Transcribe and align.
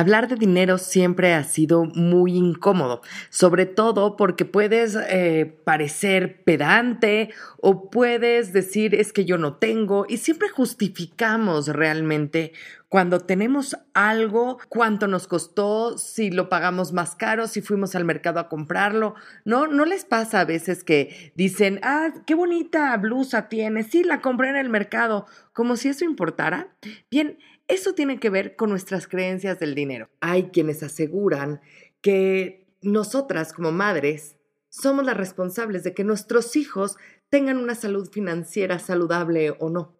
Hablar 0.00 0.28
de 0.28 0.36
dinero 0.36 0.78
siempre 0.78 1.34
ha 1.34 1.44
sido 1.44 1.84
muy 1.84 2.32
incómodo, 2.32 3.02
sobre 3.28 3.66
todo 3.66 4.16
porque 4.16 4.46
puedes 4.46 4.96
eh, 4.96 5.60
parecer 5.64 6.42
pedante 6.42 7.34
o 7.58 7.90
puedes 7.90 8.54
decir 8.54 8.94
es 8.94 9.12
que 9.12 9.26
yo 9.26 9.36
no 9.36 9.56
tengo 9.56 10.06
y 10.08 10.16
siempre 10.16 10.48
justificamos 10.48 11.68
realmente 11.68 12.54
cuando 12.88 13.20
tenemos 13.20 13.76
algo, 13.94 14.58
cuánto 14.68 15.06
nos 15.06 15.28
costó, 15.28 15.96
si 15.96 16.30
lo 16.30 16.48
pagamos 16.48 16.92
más 16.92 17.14
caro, 17.14 17.46
si 17.46 17.60
fuimos 17.60 17.94
al 17.94 18.04
mercado 18.04 18.40
a 18.40 18.48
comprarlo. 18.48 19.14
No, 19.44 19.68
no 19.68 19.84
les 19.84 20.04
pasa 20.04 20.40
a 20.40 20.44
veces 20.44 20.82
que 20.82 21.32
dicen, 21.36 21.78
ah, 21.84 22.08
qué 22.26 22.34
bonita 22.34 22.96
blusa 22.96 23.48
tienes, 23.48 23.88
sí, 23.88 24.02
la 24.02 24.20
compré 24.20 24.48
en 24.48 24.56
el 24.56 24.70
mercado, 24.70 25.26
como 25.52 25.76
si 25.76 25.88
eso 25.88 26.04
importara. 26.04 26.74
Bien, 27.10 27.38
eso 27.70 27.94
tiene 27.94 28.18
que 28.18 28.30
ver 28.30 28.56
con 28.56 28.70
nuestras 28.70 29.06
creencias 29.06 29.58
del 29.58 29.74
dinero. 29.74 30.08
Hay 30.20 30.50
quienes 30.50 30.82
aseguran 30.82 31.60
que 32.00 32.66
nosotras 32.82 33.52
como 33.52 33.72
madres 33.72 34.36
somos 34.68 35.04
las 35.04 35.16
responsables 35.16 35.82
de 35.82 35.94
que 35.94 36.04
nuestros 36.04 36.56
hijos 36.56 36.96
tengan 37.28 37.58
una 37.58 37.74
salud 37.74 38.10
financiera 38.10 38.78
saludable 38.78 39.54
o 39.58 39.70
no. 39.70 39.96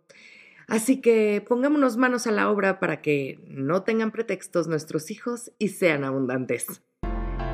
Así 0.69 1.01
que 1.01 1.45
pongámonos 1.47 1.97
manos 1.97 2.27
a 2.27 2.31
la 2.31 2.49
obra 2.49 2.79
para 2.79 3.03
que 3.03 3.41
no 3.49 3.83
tengan 3.83 4.13
pretextos 4.13 4.69
nuestros 4.69 5.11
hijos 5.11 5.53
y 5.59 5.69
sean 5.69 6.05
abundantes. 6.05 6.83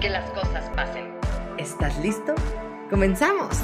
que 0.00 0.08
las 0.08 0.28
cosas 0.30 0.68
pasen. 0.74 1.14
¿Estás 1.58 1.98
listo? 1.98 2.34
¡Comenzamos! 2.88 3.58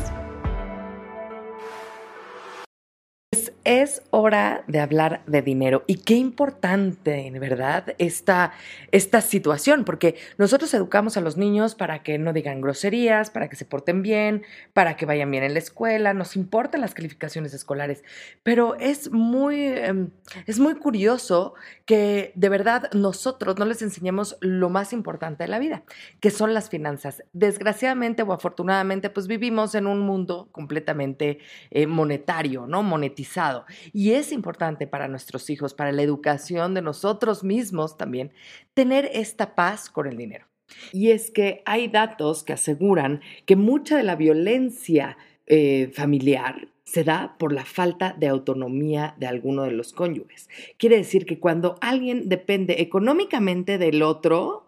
Es 3.66 4.00
hora 4.10 4.62
de 4.68 4.78
hablar 4.78 5.22
de 5.26 5.42
dinero. 5.42 5.82
Y 5.88 5.96
qué 5.96 6.14
importante, 6.14 7.32
¿verdad? 7.40 7.96
Esta, 7.98 8.52
esta 8.92 9.20
situación, 9.20 9.84
porque 9.84 10.14
nosotros 10.38 10.72
educamos 10.72 11.16
a 11.16 11.20
los 11.20 11.36
niños 11.36 11.74
para 11.74 12.04
que 12.04 12.16
no 12.16 12.32
digan 12.32 12.60
groserías, 12.60 13.30
para 13.30 13.48
que 13.48 13.56
se 13.56 13.64
porten 13.64 14.02
bien, 14.02 14.44
para 14.72 14.96
que 14.96 15.04
vayan 15.04 15.32
bien 15.32 15.42
en 15.42 15.52
la 15.52 15.58
escuela, 15.58 16.14
nos 16.14 16.36
importan 16.36 16.80
las 16.80 16.94
calificaciones 16.94 17.54
escolares, 17.54 18.04
pero 18.44 18.76
es 18.76 19.10
muy, 19.10 19.66
em, 19.66 20.10
es 20.46 20.60
muy 20.60 20.76
curioso 20.76 21.54
que 21.86 22.30
de 22.36 22.48
verdad 22.48 22.88
nosotros 22.92 23.58
no 23.58 23.64
les 23.64 23.82
enseñemos 23.82 24.36
lo 24.40 24.70
más 24.70 24.92
importante 24.92 25.42
de 25.42 25.48
la 25.48 25.58
vida, 25.58 25.82
que 26.20 26.30
son 26.30 26.54
las 26.54 26.70
finanzas. 26.70 27.24
Desgraciadamente 27.32 28.22
o 28.22 28.32
afortunadamente, 28.32 29.10
pues 29.10 29.26
vivimos 29.26 29.74
en 29.74 29.88
un 29.88 29.98
mundo 30.00 30.48
completamente 30.52 31.40
eh, 31.72 31.88
monetario, 31.88 32.68
¿no? 32.68 32.84
Monetizado 32.84 33.55
y 33.92 34.12
es 34.12 34.32
importante 34.32 34.86
para 34.86 35.08
nuestros 35.08 35.48
hijos, 35.50 35.74
para 35.74 35.92
la 35.92 36.02
educación 36.02 36.74
de 36.74 36.82
nosotros 36.82 37.44
mismos 37.44 37.96
también, 37.96 38.32
tener 38.74 39.08
esta 39.12 39.54
paz 39.54 39.88
con 39.90 40.06
el 40.06 40.16
dinero. 40.16 40.46
Y 40.92 41.10
es 41.10 41.30
que 41.30 41.62
hay 41.64 41.88
datos 41.88 42.42
que 42.42 42.52
aseguran 42.52 43.20
que 43.44 43.56
mucha 43.56 43.96
de 43.96 44.02
la 44.02 44.16
violencia 44.16 45.16
eh, 45.46 45.90
familiar 45.94 46.68
se 46.84 47.04
da 47.04 47.36
por 47.38 47.52
la 47.52 47.64
falta 47.64 48.14
de 48.18 48.28
autonomía 48.28 49.14
de 49.18 49.26
alguno 49.26 49.64
de 49.64 49.72
los 49.72 49.92
cónyuges. 49.92 50.48
Quiere 50.78 50.96
decir 50.96 51.26
que 51.26 51.40
cuando 51.40 51.76
alguien 51.80 52.28
depende 52.28 52.80
económicamente 52.80 53.76
del 53.76 54.02
otro, 54.02 54.65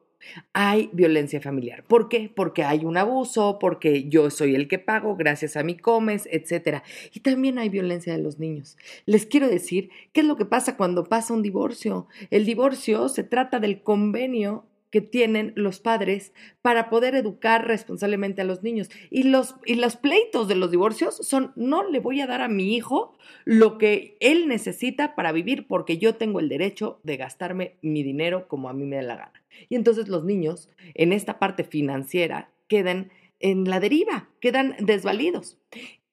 hay 0.52 0.90
violencia 0.92 1.40
familiar. 1.40 1.84
¿Por 1.84 2.08
qué? 2.08 2.30
Porque 2.34 2.64
hay 2.64 2.84
un 2.84 2.96
abuso, 2.96 3.58
porque 3.58 4.08
yo 4.08 4.30
soy 4.30 4.54
el 4.54 4.68
que 4.68 4.78
pago, 4.78 5.16
gracias 5.16 5.56
a 5.56 5.62
mi 5.62 5.76
comes, 5.76 6.28
etc. 6.30 6.82
Y 7.12 7.20
también 7.20 7.58
hay 7.58 7.68
violencia 7.68 8.12
de 8.12 8.22
los 8.22 8.38
niños. 8.38 8.76
Les 9.06 9.26
quiero 9.26 9.48
decir, 9.48 9.90
¿qué 10.12 10.20
es 10.20 10.26
lo 10.26 10.36
que 10.36 10.44
pasa 10.44 10.76
cuando 10.76 11.04
pasa 11.04 11.34
un 11.34 11.42
divorcio? 11.42 12.08
El 12.30 12.44
divorcio 12.44 13.08
se 13.08 13.24
trata 13.24 13.60
del 13.60 13.82
convenio 13.82 14.67
que 14.91 15.00
tienen 15.00 15.53
los 15.54 15.81
padres 15.81 16.32
para 16.62 16.88
poder 16.88 17.15
educar 17.15 17.66
responsablemente 17.66 18.43
a 18.43 18.44
los 18.44 18.62
niños. 18.62 18.91
Y 19.10 19.25
los, 19.25 19.56
y 19.66 19.75
los 19.75 19.97
pleitos 19.97 20.49
de 20.49 20.54
los 20.56 20.71
divorcios 20.71 21.16
son, 21.16 21.53
no 21.56 21.88
le 21.88 22.00
voy 22.00 22.21
a 22.21 22.26
dar 22.26 22.41
a 22.41 22.49
mi 22.49 22.75
hijo 22.75 23.16
lo 23.44 23.78
que 23.78 24.16
él 24.21 24.48
necesita 24.48 25.15
para 25.15 25.32
vivir 25.32 25.66
porque 25.66 25.98
yo 25.98 26.15
tengo 26.15 26.41
el 26.41 26.48
derecho 26.48 27.00
de 27.03 27.16
gastarme 27.16 27.77
mi 27.82 28.03
dinero 28.03 28.48
como 28.48 28.69
a 28.69 28.72
mí 28.72 28.84
me 28.84 28.97
da 28.97 29.03
la 29.03 29.16
gana. 29.16 29.43
Y 29.69 29.75
entonces 29.75 30.09
los 30.09 30.25
niños 30.25 30.69
en 30.94 31.12
esta 31.12 31.38
parte 31.38 31.65
financiera 31.65 32.50
quedan 32.69 33.10
en 33.41 33.65
la 33.65 33.81
deriva, 33.81 34.28
quedan 34.41 34.75
desvalidos. 34.81 35.59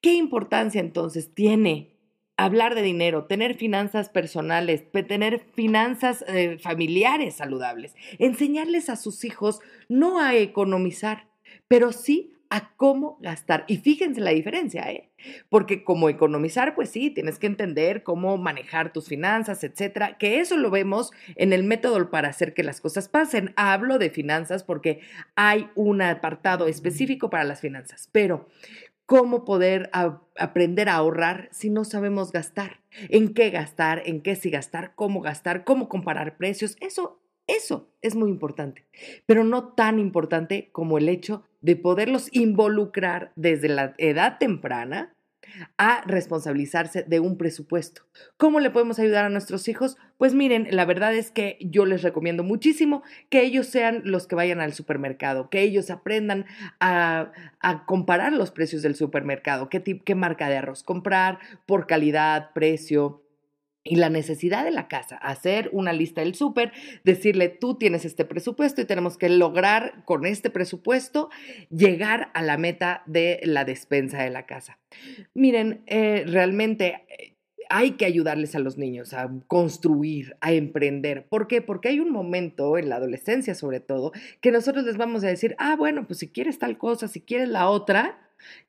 ¿Qué 0.02 0.14
importancia 0.14 0.82
entonces 0.82 1.34
tiene 1.34 1.95
hablar 2.38 2.76
de 2.76 2.82
dinero, 2.82 3.26
tener 3.26 3.56
finanzas 3.56 4.10
personales, 4.10 4.84
tener 4.92 5.40
finanzas 5.54 6.24
eh, 6.28 6.58
familiares 6.60 7.36
saludables, 7.36 7.96
enseñarles 8.20 8.90
a 8.90 8.96
sus 8.96 9.24
hijos 9.24 9.60
no 9.88 10.20
a 10.20 10.36
economizar, 10.36 11.28
pero 11.68 11.92
sí 11.92 12.36
a 12.50 12.76
cómo 12.76 13.18
gastar. 13.22 13.66
Y 13.68 13.78
fíjense 13.78 14.22
la 14.22 14.32
diferencia, 14.32 14.90
¿eh? 14.92 15.10
Porque 15.50 15.84
como 15.84 16.10
economizar, 16.10 16.76
pues 16.76 16.90
sí, 16.90 17.10
tienes 17.10 17.40
que 17.40 17.48
entender 17.48 18.04
cómo 18.04 18.38
manejar 18.38 18.94
tus 18.94 19.08
finanzas, 19.08 19.64
etcétera, 19.64 20.18
que 20.18 20.40
eso 20.40 20.56
lo 20.56 20.70
vemos 20.70 21.12
en 21.36 21.54
el 21.54 21.64
método 21.64 22.10
para 22.12 22.30
hacer 22.30 22.54
que 22.54 22.64
las 22.64 22.82
cosas 22.82 23.10
pasen. 23.10 23.54
Hablo 23.56 23.98
de 23.98 24.10
finanzas 24.10 24.64
porque 24.64 25.02
hay 25.36 25.70
un 25.76 26.02
apartado 26.02 26.68
específico 26.68 27.30
para 27.30 27.44
las 27.44 27.62
finanzas, 27.62 28.10
pero 28.12 28.48
cómo 29.06 29.46
poder 29.46 29.90
aprender 30.38 30.90
a 30.90 30.96
ahorrar 30.96 31.50
si 31.52 31.70
no 31.70 31.84
sabemos 31.86 32.32
gastar, 32.32 32.82
en 33.10 33.34
qué 33.34 33.50
gastar, 33.50 34.02
en 34.06 34.22
qué 34.22 34.36
sí 34.36 34.50
gastar, 34.50 34.94
cómo 34.96 35.22
gastar, 35.22 35.64
cómo 35.64 35.90
comparar 35.90 36.38
precios. 36.38 36.76
Eso, 36.80 37.20
eso 37.48 37.90
es 38.02 38.16
muy 38.16 38.30
importante, 38.30 38.86
pero 39.26 39.44
no 39.44 39.74
tan 39.74 40.00
importante 40.00 40.70
como 40.72 40.98
el 40.98 41.10
hecho 41.10 41.44
de 41.62 41.76
poderlos 41.76 42.30
involucrar 42.32 43.32
desde 43.36 43.70
la 43.70 43.94
edad 43.98 44.38
temprana 44.40 45.15
a 45.78 46.02
responsabilizarse 46.06 47.04
de 47.04 47.20
un 47.20 47.38
presupuesto. 47.38 48.04
¿Cómo 48.38 48.60
le 48.60 48.70
podemos 48.70 49.00
ayudar 49.00 49.26
a 49.26 49.30
nuestros 49.30 49.68
hijos? 49.68 49.98
Pues 50.18 50.34
miren, 50.34 50.68
la 50.72 50.86
verdad 50.86 51.14
es 51.14 51.32
que 51.32 51.58
yo 51.60 51.86
les 51.86 52.02
recomiendo 52.02 52.44
muchísimo 52.44 53.04
que 53.30 53.44
ellos 53.44 53.68
sean 53.68 54.02
los 54.06 54.28
que 54.28 54.36
vayan 54.36 54.62
al 54.62 54.74
supermercado, 54.74 55.50
que 55.50 55.62
ellos 55.62 55.90
aprendan 55.90 56.46
a, 56.80 57.32
comparar 57.86 58.32
los 58.32 58.52
precios 58.52 58.82
del 58.82 58.96
supermercado, 58.96 59.70
qué, 59.70 60.16
marca 60.16 60.48
de 60.50 60.58
arroz 60.58 60.84
comprar, 60.84 61.40
por 61.66 61.88
calidad, 61.88 62.52
precio, 62.54 63.25
y 63.88 63.98
la 63.98 64.10
necesidad 64.10 64.66
de 64.66 64.72
la 64.72 64.88
casa, 64.88 65.16
hacer 65.18 65.70
una 65.72 65.94
lista 65.94 66.22
del 66.22 66.34
súper, 66.34 66.74
decirle, 67.04 67.50
tú 67.50 67.78
tienes 67.78 68.04
este 68.04 68.26
presupuesto 68.26 68.82
y 68.82 68.86
tenemos 68.86 69.18
que 69.18 69.30
lograr 69.30 70.04
con 70.06 70.26
este 70.26 70.50
presupuesto 70.50 71.30
llegar 71.70 72.32
a 72.34 72.42
la 72.42 72.58
meta 72.58 73.04
de 73.06 73.40
la 73.44 73.64
despensa 73.64 74.24
de 74.24 74.32
la 74.32 74.48
casa. 74.48 74.80
Miren, 75.36 75.84
eh, 75.86 76.24
realmente 76.26 77.06
eh, 77.08 77.36
hay 77.70 77.92
que 77.92 78.06
ayudarles 78.06 78.56
a 78.56 78.60
los 78.60 78.78
niños 78.78 79.14
a 79.14 79.32
construir, 79.48 80.36
a 80.42 80.52
emprender. 80.52 81.28
¿Por 81.28 81.48
qué? 81.48 81.62
Porque 81.62 81.90
hay 81.90 82.00
un 82.00 82.12
momento 82.12 82.80
en 82.80 82.90
la 82.90 82.96
adolescencia 82.96 83.54
sobre 83.54 83.82
todo 83.82 84.14
que 84.42 84.52
nosotros 84.52 84.86
les 84.86 84.98
vamos 84.98 85.24
a 85.24 85.28
decir, 85.28 85.56
ah, 85.60 85.76
bueno, 85.76 86.08
pues 86.08 86.20
si 86.20 86.30
quieres 86.30 86.58
tal 86.58 86.80
cosa, 86.80 87.08
si 87.08 87.22
quieres 87.22 87.50
la 87.50 87.70
otra, 87.70 88.18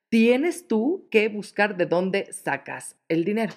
tienes 0.08 0.66
tú 0.66 1.06
que 1.10 1.28
buscar 1.28 1.76
de 1.76 1.86
dónde 1.86 2.32
sacas 2.32 2.96
el 3.08 3.24
dinero. 3.24 3.54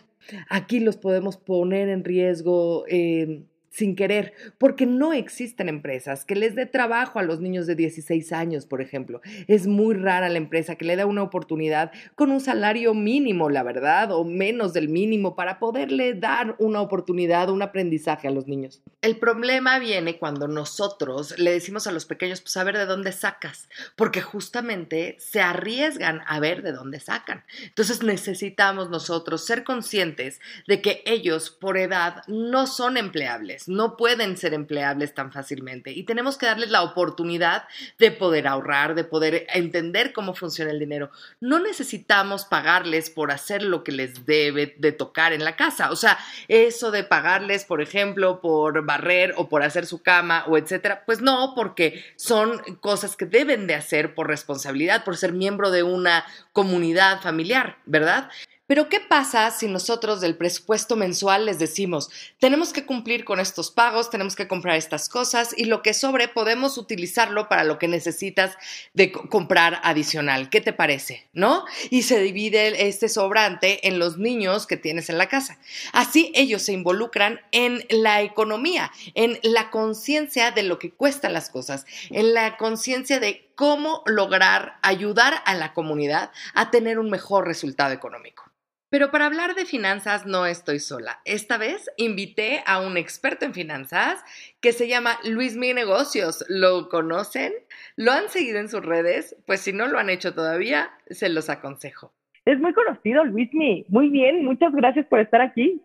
Aquí 0.50 0.80
los 0.80 0.98
podemos 0.98 1.38
poner 1.38 1.90
en 1.90 2.04
riesgo. 2.04 2.86
Eh, 2.88 3.44
sin 3.70 3.96
querer, 3.96 4.34
porque 4.58 4.86
no 4.86 5.14
existen 5.14 5.70
empresas 5.70 6.26
que 6.26 6.36
les 6.36 6.56
dé 6.56 6.66
trabajo 6.66 7.20
a 7.20 7.24
los 7.24 7.40
niños 7.40 7.68
de 7.68 7.76
16 7.76 8.32
años, 8.34 8.66
por 8.66 8.82
ejemplo. 8.82 9.22
Es 9.48 9.68
muy 9.68 9.96
rara 9.96 10.30
la 10.30 10.38
empresa 10.38 10.76
que 10.76 10.86
le 10.86 10.96
da 10.96 11.06
una 11.06 11.24
oportunidad 11.24 11.92
con 12.16 12.32
un 12.32 12.42
salario 12.42 12.94
mínimo, 12.94 13.50
la 13.50 13.64
verdad, 13.64 14.12
o 14.12 14.24
menos 14.24 14.74
del 14.74 14.90
mínimo 14.90 15.36
para 15.36 15.60
poderle 15.60 16.14
dar 16.14 16.56
una 16.60 16.82
oportunidad, 16.82 17.50
un 17.50 17.62
aprendizaje 17.62 18.28
a 18.28 18.32
los 18.32 18.48
niños. 18.48 18.82
El 19.02 19.18
problema 19.18 19.80
viene 19.80 20.18
cuando 20.18 20.48
nosotros 20.48 21.38
le 21.38 21.52
decimos 21.52 21.88
a 21.88 21.92
los 21.92 22.06
pequeños, 22.06 22.42
pues 22.42 22.58
a 22.58 22.64
ver 22.64 22.78
de 22.78 22.86
dónde 22.86 23.12
sacas, 23.12 23.70
porque 23.96 24.22
justamente 24.22 25.16
se 25.20 25.42
arriesgan 25.42 26.22
a 26.28 26.40
ver 26.40 26.64
de 26.64 26.72
dónde 26.72 27.00
sacan. 27.00 27.44
Entonces 27.64 28.04
necesitamos 28.04 28.90
nosotros 28.90 29.46
ser 29.46 29.64
conscientes 29.64 30.40
de 30.68 30.82
que 30.82 31.04
ellos 31.06 31.50
por 31.50 31.78
edad 31.78 32.24
no 32.28 32.68
son 32.68 32.98
empleables 32.98 33.69
no 33.70 33.98
pueden 33.98 34.36
ser 34.36 34.54
empleables 34.56 35.14
tan 35.14 35.32
fácilmente 35.32 35.92
y 35.92 36.04
tenemos 36.04 36.38
que 36.38 36.48
darles 36.48 36.72
la 36.72 36.82
oportunidad 36.82 37.68
de 38.00 38.12
poder 38.12 38.48
ahorrar, 38.48 38.96
de 38.96 39.04
poder 39.04 39.46
entender 39.54 40.12
cómo 40.12 40.34
funciona 40.34 40.72
el 40.72 40.80
dinero. 40.80 41.12
No 41.40 41.60
necesitamos 41.60 42.46
pagarles 42.46 43.12
por 43.12 43.32
hacer 43.32 43.62
lo 43.62 43.84
que 43.84 43.92
les 43.92 44.26
debe 44.26 44.76
de 44.78 44.92
tocar 44.92 45.34
en 45.34 45.44
la 45.44 45.56
casa. 45.56 45.92
O 45.92 45.96
sea, 45.96 46.18
eso 46.48 46.90
de 46.90 47.04
pagarles, 47.04 47.64
por 47.64 47.82
ejemplo, 47.82 48.42
por 48.42 48.84
barrer 48.86 49.36
o 49.38 49.50
por 49.50 49.62
hacer 49.62 49.86
su 49.86 50.02
cama 50.02 50.46
o 50.48 50.58
etcétera, 50.58 51.04
pues 51.06 51.22
no, 51.22 51.54
porque 51.56 52.04
son 52.16 52.60
cosas 52.82 53.16
que 53.16 53.26
deben 53.26 53.68
de 53.68 53.76
hacer 53.76 54.16
por 54.16 54.28
responsabilidad, 54.28 55.04
por 55.04 55.16
ser 55.16 55.32
miembro 55.32 55.70
de 55.70 55.84
una 55.84 56.26
comunidad 56.54 57.22
familiar, 57.22 57.78
¿verdad? 57.86 58.32
Pero 58.70 58.88
¿qué 58.88 59.00
pasa 59.00 59.50
si 59.50 59.68
nosotros 59.68 60.22
del 60.22 60.38
presupuesto 60.38 60.96
mensual 60.96 61.48
les 61.48 61.58
decimos, 61.58 62.12
tenemos 62.38 62.72
que 62.72 62.86
cumplir 62.86 63.26
con 63.26 63.40
estos 63.40 63.72
pagos, 63.72 64.12
tenemos 64.12 64.36
que 64.36 64.48
comprar 64.48 64.76
estas 64.76 65.10
cosas 65.10 65.56
y 65.58 65.66
lo 65.66 65.82
que 65.82 65.96
sobre 65.96 66.28
podemos 66.28 66.78
utilizarlo 66.78 67.50
para 67.50 67.64
lo 67.64 67.80
que 67.80 67.88
necesitas 67.88 68.60
de 68.94 69.12
comprar 69.12 69.82
adicional? 69.82 70.52
¿Qué 70.52 70.62
te 70.62 70.72
parece? 70.72 71.28
¿No? 71.34 71.66
Y 71.90 72.04
se 72.04 72.22
divide 72.22 72.88
este 72.88 73.10
sobrante 73.10 73.88
en 73.88 73.98
los 73.98 74.20
niños 74.20 74.68
que 74.68 74.78
tienes 74.78 75.10
en 75.10 75.18
la 75.18 75.30
casa. 75.30 75.58
Así 75.92 76.32
ellos 76.36 76.62
se 76.62 76.74
involucran 76.74 77.42
en 77.52 77.84
la 77.90 78.22
economía, 78.22 78.92
en 79.16 79.40
la 79.42 79.72
conciencia 79.72 80.52
de 80.52 80.62
lo 80.62 80.78
que 80.78 80.92
cuestan 80.92 81.34
las 81.34 81.50
cosas, 81.50 81.88
en 82.12 82.36
la 82.36 82.56
conciencia 82.58 83.20
de 83.20 83.50
cómo 83.56 84.04
lograr 84.06 84.78
ayudar 84.84 85.42
a 85.46 85.56
la 85.56 85.74
comunidad 85.74 86.30
a 86.54 86.70
tener 86.70 87.00
un 87.00 87.10
mejor 87.10 87.48
resultado 87.48 87.94
económico. 87.96 88.44
Pero 88.90 89.12
para 89.12 89.28
hablar 89.28 89.54
de 89.54 89.66
finanzas 89.66 90.26
no 90.26 90.48
estoy 90.48 90.80
sola. 90.80 91.20
Esta 91.24 91.58
vez 91.58 91.92
invité 91.98 92.64
a 92.66 92.82
un 92.82 92.98
experto 92.98 93.46
en 93.46 93.54
finanzas 93.54 94.24
que 94.62 94.72
se 94.72 94.88
llama 94.88 95.20
Luis 95.24 95.56
Mi 95.56 95.74
Negocios. 95.74 96.44
¿Lo 96.50 96.90
conocen? 96.90 97.54
¿Lo 97.96 98.12
han 98.12 98.30
seguido 98.30 98.60
en 98.60 98.68
sus 98.68 98.84
redes? 98.84 99.36
Pues 99.46 99.62
si 99.62 99.74
no 99.74 99.88
lo 99.88 100.00
han 100.00 100.10
hecho 100.10 100.34
todavía, 100.34 100.90
se 101.08 101.30
los 101.30 101.50
aconsejo. 101.50 102.12
Es 102.46 102.60
muy 102.60 102.74
conocido, 102.74 103.24
Luis 103.26 103.54
Mi. 103.54 103.86
Muy 103.90 104.10
bien, 104.10 104.44
muchas 104.44 104.74
gracias 104.74 105.06
por 105.06 105.20
estar 105.20 105.42
aquí. 105.42 105.82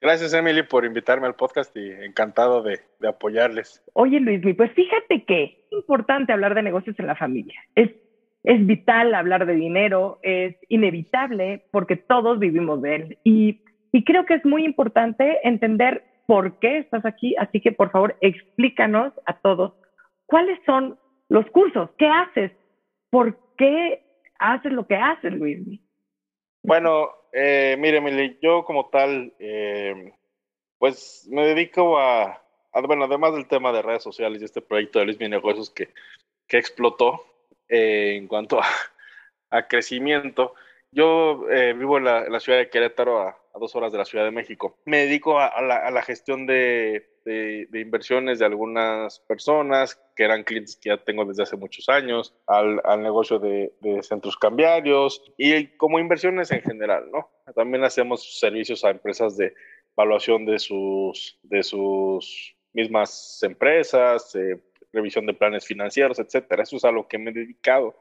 Gracias, 0.00 0.34
Emily, 0.34 0.64
por 0.64 0.84
invitarme 0.84 1.28
al 1.28 1.36
podcast 1.36 1.76
y 1.76 1.88
encantado 1.88 2.64
de, 2.64 2.80
de 2.98 3.08
apoyarles. 3.08 3.80
Oye, 3.92 4.18
Luis, 4.18 4.40
pues 4.56 4.72
fíjate 4.72 5.24
que 5.24 5.44
es 5.44 5.72
importante 5.72 6.32
hablar 6.32 6.56
de 6.56 6.62
negocios 6.62 6.98
en 6.98 7.06
la 7.06 7.14
familia. 7.14 7.60
Es 7.76 7.92
es 8.44 8.66
vital 8.66 9.14
hablar 9.14 9.46
de 9.46 9.54
dinero, 9.54 10.18
es 10.22 10.56
inevitable 10.68 11.64
porque 11.70 11.96
todos 11.96 12.38
vivimos 12.38 12.82
de 12.82 12.94
él. 12.94 13.18
Y, 13.24 13.60
creo 14.04 14.24
que 14.24 14.34
es 14.34 14.44
muy 14.44 14.64
importante 14.64 15.38
entender 15.46 16.04
por 16.26 16.58
qué 16.58 16.78
estás 16.78 17.04
aquí, 17.04 17.36
así 17.36 17.60
que 17.60 17.72
por 17.72 17.90
favor 17.90 18.16
explícanos 18.20 19.12
a 19.26 19.38
todos 19.38 19.74
cuáles 20.26 20.58
son 20.64 20.98
los 21.28 21.44
cursos, 21.50 21.90
qué 21.98 22.06
haces, 22.06 22.52
por 23.10 23.38
qué 23.58 24.02
haces 24.38 24.72
lo 24.72 24.86
que 24.86 24.96
haces, 24.96 25.32
Luis. 25.34 25.58
Bueno, 26.62 27.10
eh, 27.32 27.76
mire, 27.78 27.98
Emily, 27.98 28.38
yo 28.40 28.64
como 28.64 28.88
tal, 28.88 29.32
eh, 29.38 30.12
pues 30.78 31.28
me 31.30 31.46
dedico 31.46 31.98
a, 31.98 32.42
bueno, 32.86 33.04
además 33.04 33.34
del 33.34 33.46
tema 33.46 33.72
de 33.72 33.82
redes 33.82 34.02
sociales 34.02 34.40
y 34.40 34.46
este 34.46 34.62
proyecto 34.62 34.98
de 34.98 35.06
Luis 35.06 35.20
Mi 35.20 35.28
Negocios 35.28 35.70
que, 35.70 35.88
que 36.48 36.58
explotó, 36.58 37.31
eh, 37.68 38.16
en 38.16 38.26
cuanto 38.26 38.60
a, 39.50 39.68
crecimiento. 39.68 40.54
Yo 40.90 41.48
eh, 41.50 41.74
vivo 41.74 41.98
en 41.98 42.04
la, 42.04 42.40
ciudad 42.40 42.58
de 42.58 42.68
Querétaro, 42.68 43.20
a, 43.20 43.38
dos 43.58 43.74
horas 43.76 43.92
de 43.92 43.98
la 43.98 44.04
Ciudad 44.04 44.24
de 44.24 44.30
México. 44.30 44.78
Me 44.84 44.98
dedico 44.98 45.38
a, 45.38 45.60
la, 45.60 46.02
gestión 46.02 46.46
de, 46.46 47.08
inversiones 47.72 48.38
de 48.38 48.46
algunas 48.46 49.20
personas 49.20 50.00
que 50.16 50.24
eran 50.24 50.42
clientes 50.42 50.76
que 50.76 50.88
ya 50.88 50.96
tengo 50.96 51.24
desde 51.24 51.42
hace 51.42 51.56
muchos 51.56 51.88
años, 51.88 52.34
al, 52.46 52.80
negocio 53.02 53.38
de, 53.38 53.72
centros 54.02 54.36
cambiarios 54.36 55.22
y 55.36 55.66
como 55.76 55.98
inversiones 55.98 56.50
en 56.50 56.62
general, 56.62 57.10
¿no? 57.12 57.30
También 57.54 57.84
hacemos 57.84 58.38
servicios 58.38 58.84
a 58.84 58.90
empresas 58.90 59.36
de 59.36 59.54
evaluación 59.96 60.46
de 60.46 60.58
sus, 60.58 61.38
de 61.42 61.62
sus 61.62 62.56
mismas 62.72 63.42
empresas, 63.42 64.34
eh, 64.34 64.60
revisión 64.92 65.26
de 65.26 65.34
planes 65.34 65.66
financieros, 65.66 66.18
etcétera. 66.18 66.62
Eso 66.62 66.76
es 66.76 66.84
a 66.84 66.92
lo 66.92 67.08
que 67.08 67.18
me 67.18 67.30
he 67.30 67.34
dedicado. 67.34 67.96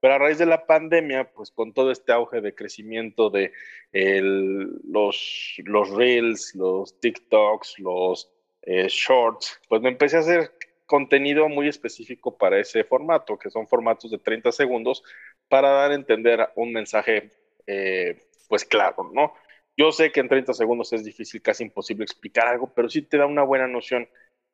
Pero 0.00 0.14
a 0.14 0.18
raíz 0.18 0.38
de 0.38 0.46
la 0.46 0.66
pandemia, 0.66 1.30
pues 1.32 1.52
con 1.52 1.72
todo 1.72 1.92
este 1.92 2.10
auge 2.12 2.40
de 2.40 2.56
crecimiento 2.56 3.30
de 3.30 3.52
los, 3.92 5.54
reels, 5.94 6.54
los 6.56 6.98
TikToks, 6.98 7.78
los 7.78 8.28
eh, 8.62 8.88
shorts, 8.88 9.60
pues 9.68 9.80
me 9.80 9.90
empecé 9.90 10.16
a 10.16 10.20
hacer 10.20 10.52
contenido 10.86 11.48
muy 11.48 11.68
específico 11.68 12.36
para 12.36 12.58
ese 12.58 12.82
formato, 12.82 13.38
que 13.38 13.48
son 13.48 13.68
formatos 13.68 14.10
de 14.10 14.18
30 14.18 14.50
segundos, 14.50 15.04
para 15.48 15.70
dar 15.70 15.92
a 15.92 15.94
entender 15.94 16.48
un 16.56 16.72
mensaje, 16.72 17.30
eh, 17.68 18.26
pues 18.48 18.64
claro, 18.64 19.08
¿no? 19.14 19.32
Yo 19.76 19.92
sé 19.92 20.12
que 20.12 20.20
en 20.20 20.28
30 20.28 20.52
segundos 20.52 20.92
es 20.92 21.04
difícil, 21.04 21.40
casi 21.40 21.62
imposible 21.62 22.04
explicar 22.04 22.48
algo, 22.48 22.72
pero 22.74 22.88
sí 22.88 23.02
te 23.02 23.18
da 23.18 23.26
una 23.26 23.42
buena 23.42 23.68
noción 23.68 24.08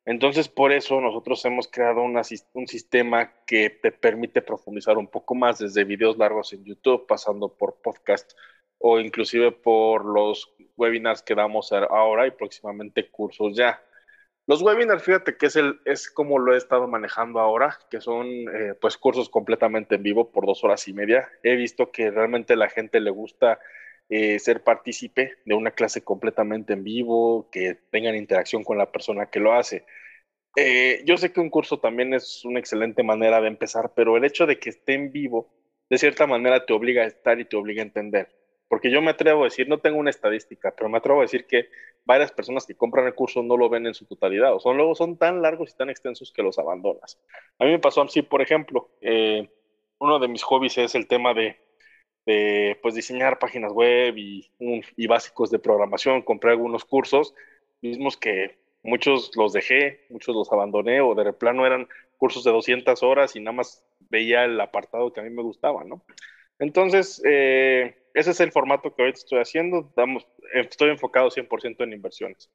entonces, 0.08 0.49
por 0.49 0.72
eso 0.72 1.02
nosotros 1.02 1.44
hemos 1.44 1.69
creado 1.69 2.00
un 2.02 2.66
sistema 2.66 3.31
que 3.46 3.69
te 3.69 3.93
permite 3.93 4.40
profundizar 4.40 4.96
un 4.96 5.06
poco 5.06 5.34
más 5.34 5.58
desde 5.58 5.84
videos 5.84 6.16
largos 6.16 6.55
en 6.55 6.64
YouTube, 6.64 7.06
pasando 7.06 7.52
por 7.52 7.82
podcast 7.82 8.32
o 8.78 9.00
inclusive 9.00 9.52
por 9.52 10.06
los 10.06 10.50
webinars 10.78 11.20
que 11.20 11.34
damos 11.34 11.72
ahora 11.72 12.26
y 12.26 12.31
próximamente 12.31 13.10
cursos 13.10 13.55
ya. 13.55 13.82
Los 14.46 14.62
webinars, 14.62 15.02
fíjate 15.02 15.37
que 15.37 15.44
es, 15.44 15.56
el, 15.56 15.78
es 15.84 16.10
como 16.10 16.38
lo 16.38 16.55
he 16.55 16.56
estado 16.56 16.88
manejando 16.88 17.38
ahora, 17.38 17.78
que 17.90 18.00
son 18.00 18.26
eh, 18.26 18.75
pues 18.81 18.96
cursos 18.96 19.28
completamente 19.28 19.96
en 19.96 20.02
vivo 20.02 20.32
por 20.32 20.46
dos 20.46 20.64
horas 20.64 20.88
y 20.88 20.94
media. 20.94 21.28
He 21.43 21.55
visto 21.55 21.93
que 21.93 22.10
realmente 22.10 22.56
la 22.56 22.70
gente 22.70 23.00
le 23.00 23.10
gusta 23.10 23.60
eh, 24.08 24.38
ser 24.38 24.64
partícipe 24.64 25.34
de 25.44 25.55
una 25.55 25.72
clase 25.72 26.02
completamente 26.02 26.72
en 26.72 26.84
vivo, 26.84 27.49
que 27.50 27.75
tengan 27.90 28.16
interacción 28.16 28.64
con 28.64 28.78
la 28.78 28.90
persona 28.90 29.26
que 29.26 29.40
lo 29.40 29.52
hace. 29.52 29.84
Eh, 30.56 31.02
yo 31.05 31.16
sé 31.16 31.32
que 31.32 31.40
un 31.40 31.50
curso 31.50 31.78
también 31.78 32.14
es 32.14 32.44
una 32.44 32.58
excelente 32.58 33.03
manera 33.03 33.41
de 33.41 33.48
empezar, 33.48 33.93
pero 33.94 34.17
el 34.17 34.24
hecho 34.24 34.46
de 34.46 34.58
que 34.58 34.70
esté 34.70 34.94
en 34.94 35.12
vivo, 35.12 35.48
de 35.91 35.98
cierta 35.98 36.27
manera 36.27 36.65
te 36.67 36.72
obliga 36.72 37.03
a 37.03 37.06
estar 37.06 37.38
y 37.38 37.44
te 37.44 37.56
obliga 37.56 37.82
a 37.82 37.86
entender. 37.86 38.34
Porque 38.69 38.91
yo 38.91 39.00
me 39.00 39.10
atrevo 39.10 39.43
a 39.43 39.44
decir, 39.44 39.69
no 39.69 39.79
tengo 39.79 39.98
una 39.98 40.10
estadística, 40.10 40.74
pero 40.77 40.91
me 40.91 40.98
atrevo 40.98 41.20
a 41.20 41.22
decir 41.22 41.46
que 41.46 41.69
varias 42.05 42.32
personas 42.32 42.67
que 42.67 42.74
compran 42.74 43.06
el 43.06 43.15
curso 43.15 43.43
no 43.43 43.56
lo 43.56 43.69
ven 43.69 43.86
en 43.86 43.94
su 43.94 44.06
totalidad, 44.06 44.55
o 44.55 44.60
son 44.60 44.77
luego 44.77 44.94
son 44.94 45.17
tan 45.17 45.43
largos 45.43 45.72
y 45.72 45.77
tan 45.77 45.91
extensos 45.91 46.32
que 46.32 46.43
los 46.43 46.58
abandonas. 46.58 47.19
A 47.58 47.65
mí 47.65 47.70
me 47.70 47.79
pasó 47.79 48.03
así, 48.03 48.22
por 48.22 48.43
ejemplo, 48.43 48.91
eh, 49.00 49.48
uno 49.98 50.19
de 50.19 50.29
mis 50.29 50.43
hobbies 50.43 50.79
es 50.79 50.94
el 50.94 51.06
tema 51.06 51.34
de 51.34 51.56
de 52.29 52.79
pues 52.82 52.94
diseñar 52.94 53.39
páginas 53.39 53.73
web 53.73 54.15
y, 54.19 55.06
básicos 55.06 55.51
de 55.51 55.58
programación, 55.58 56.20
compré 56.20 56.51
algunos 56.51 56.85
cursos, 56.85 57.35
mismos 57.81 58.19
que 58.19 58.58
muchos 58.82 59.31
los 59.35 59.55
dejé, 59.55 60.05
muchos 60.11 60.37
los 60.37 60.53
abandoné 60.53 61.01
o 61.01 61.15
de 61.15 61.32
plano 61.32 61.65
eran 61.65 61.89
cursos 62.19 62.44
de 62.44 62.51
200 62.51 63.03
horas 63.03 63.35
y 63.35 63.41
nada 63.41 63.56
más 63.56 63.82
veía 64.11 64.44
el 64.44 64.61
apartado 64.61 65.11
que 65.11 65.20
a 65.20 65.23
mí 65.23 65.31
me 65.31 65.43
gustaba, 65.43 65.85
¿no? 65.85 66.03
Entonces, 66.58 67.23
eh, 67.25 67.97
ese 68.13 68.32
es 68.32 68.41
el 68.41 68.53
formato 68.53 68.94
que 68.94 69.03
ahorita 69.03 69.20
estoy 69.20 69.39
haciendo, 69.41 69.91
estoy 70.53 70.91
enfocado 70.91 71.31
100% 71.31 71.82
en 71.85 71.94
inversiones. 71.94 72.51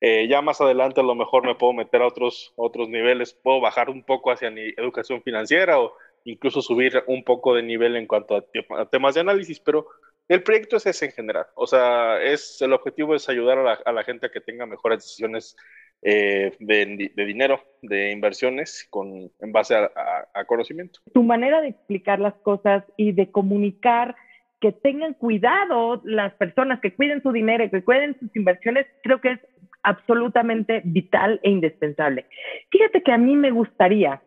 Eh, 0.00 0.26
ya 0.26 0.40
más 0.40 0.62
adelante 0.62 1.00
a 1.00 1.04
lo 1.04 1.14
mejor 1.14 1.44
me 1.44 1.54
puedo 1.54 1.74
meter 1.74 2.00
a 2.00 2.06
otros, 2.06 2.54
otros 2.56 2.88
niveles, 2.88 3.34
puedo 3.34 3.60
bajar 3.60 3.90
un 3.90 4.04
poco 4.04 4.30
hacia 4.30 4.50
mi 4.50 4.62
educación 4.78 5.22
financiera 5.22 5.80
o 5.80 5.92
incluso 6.24 6.62
subir 6.62 7.02
un 7.06 7.24
poco 7.24 7.54
de 7.54 7.62
nivel 7.62 7.96
en 7.96 8.06
cuanto 8.06 8.36
a, 8.36 8.86
temas 8.86 9.14
de 9.14 9.20
análisis, 9.20 9.60
pero 9.60 9.86
el 10.28 10.42
proyecto 10.42 10.76
es 10.76 10.86
ese 10.86 11.06
en 11.06 11.12
general. 11.12 11.46
O 11.54 11.66
sea, 11.66 12.22
es, 12.22 12.60
el 12.60 12.72
objetivo 12.72 13.14
es 13.14 13.28
ayudar 13.28 13.58
a 13.58 13.92
la, 13.92 14.04
gente 14.04 14.26
a 14.26 14.30
que 14.30 14.40
tenga 14.40 14.66
mejores 14.66 14.98
decisiones 14.98 15.56
eh, 16.02 16.52
de, 16.60 17.10
dinero, 17.24 17.62
de 17.82 18.12
inversiones, 18.12 18.86
con, 18.90 19.30
en 19.40 19.52
base 19.52 19.74
a, 19.74 20.44
conocimiento. 20.46 21.00
Tu 21.12 21.22
manera 21.22 21.60
de 21.60 21.68
explicar 21.68 22.20
las 22.20 22.34
cosas 22.34 22.84
y 22.96 23.12
de 23.12 23.30
comunicar 23.30 24.14
que 24.60 24.72
tengan 24.72 25.14
cuidado 25.14 26.00
las 26.04 26.34
personas, 26.34 26.80
que 26.80 26.94
cuiden 26.94 27.22
su 27.22 27.32
dinero, 27.32 27.70
que 27.70 27.82
cuiden 27.82 28.18
sus 28.18 28.34
inversiones, 28.34 28.86
creo 29.02 29.20
que 29.20 29.32
es 29.32 29.40
absolutamente 29.82 30.82
vital 30.84 31.40
e 31.42 31.50
indispensable. 31.50 32.26
Fíjate 32.70 33.02
que 33.02 33.12
a 33.12 33.18
mí 33.18 33.36
me 33.36 33.50
gustaría 33.50 34.20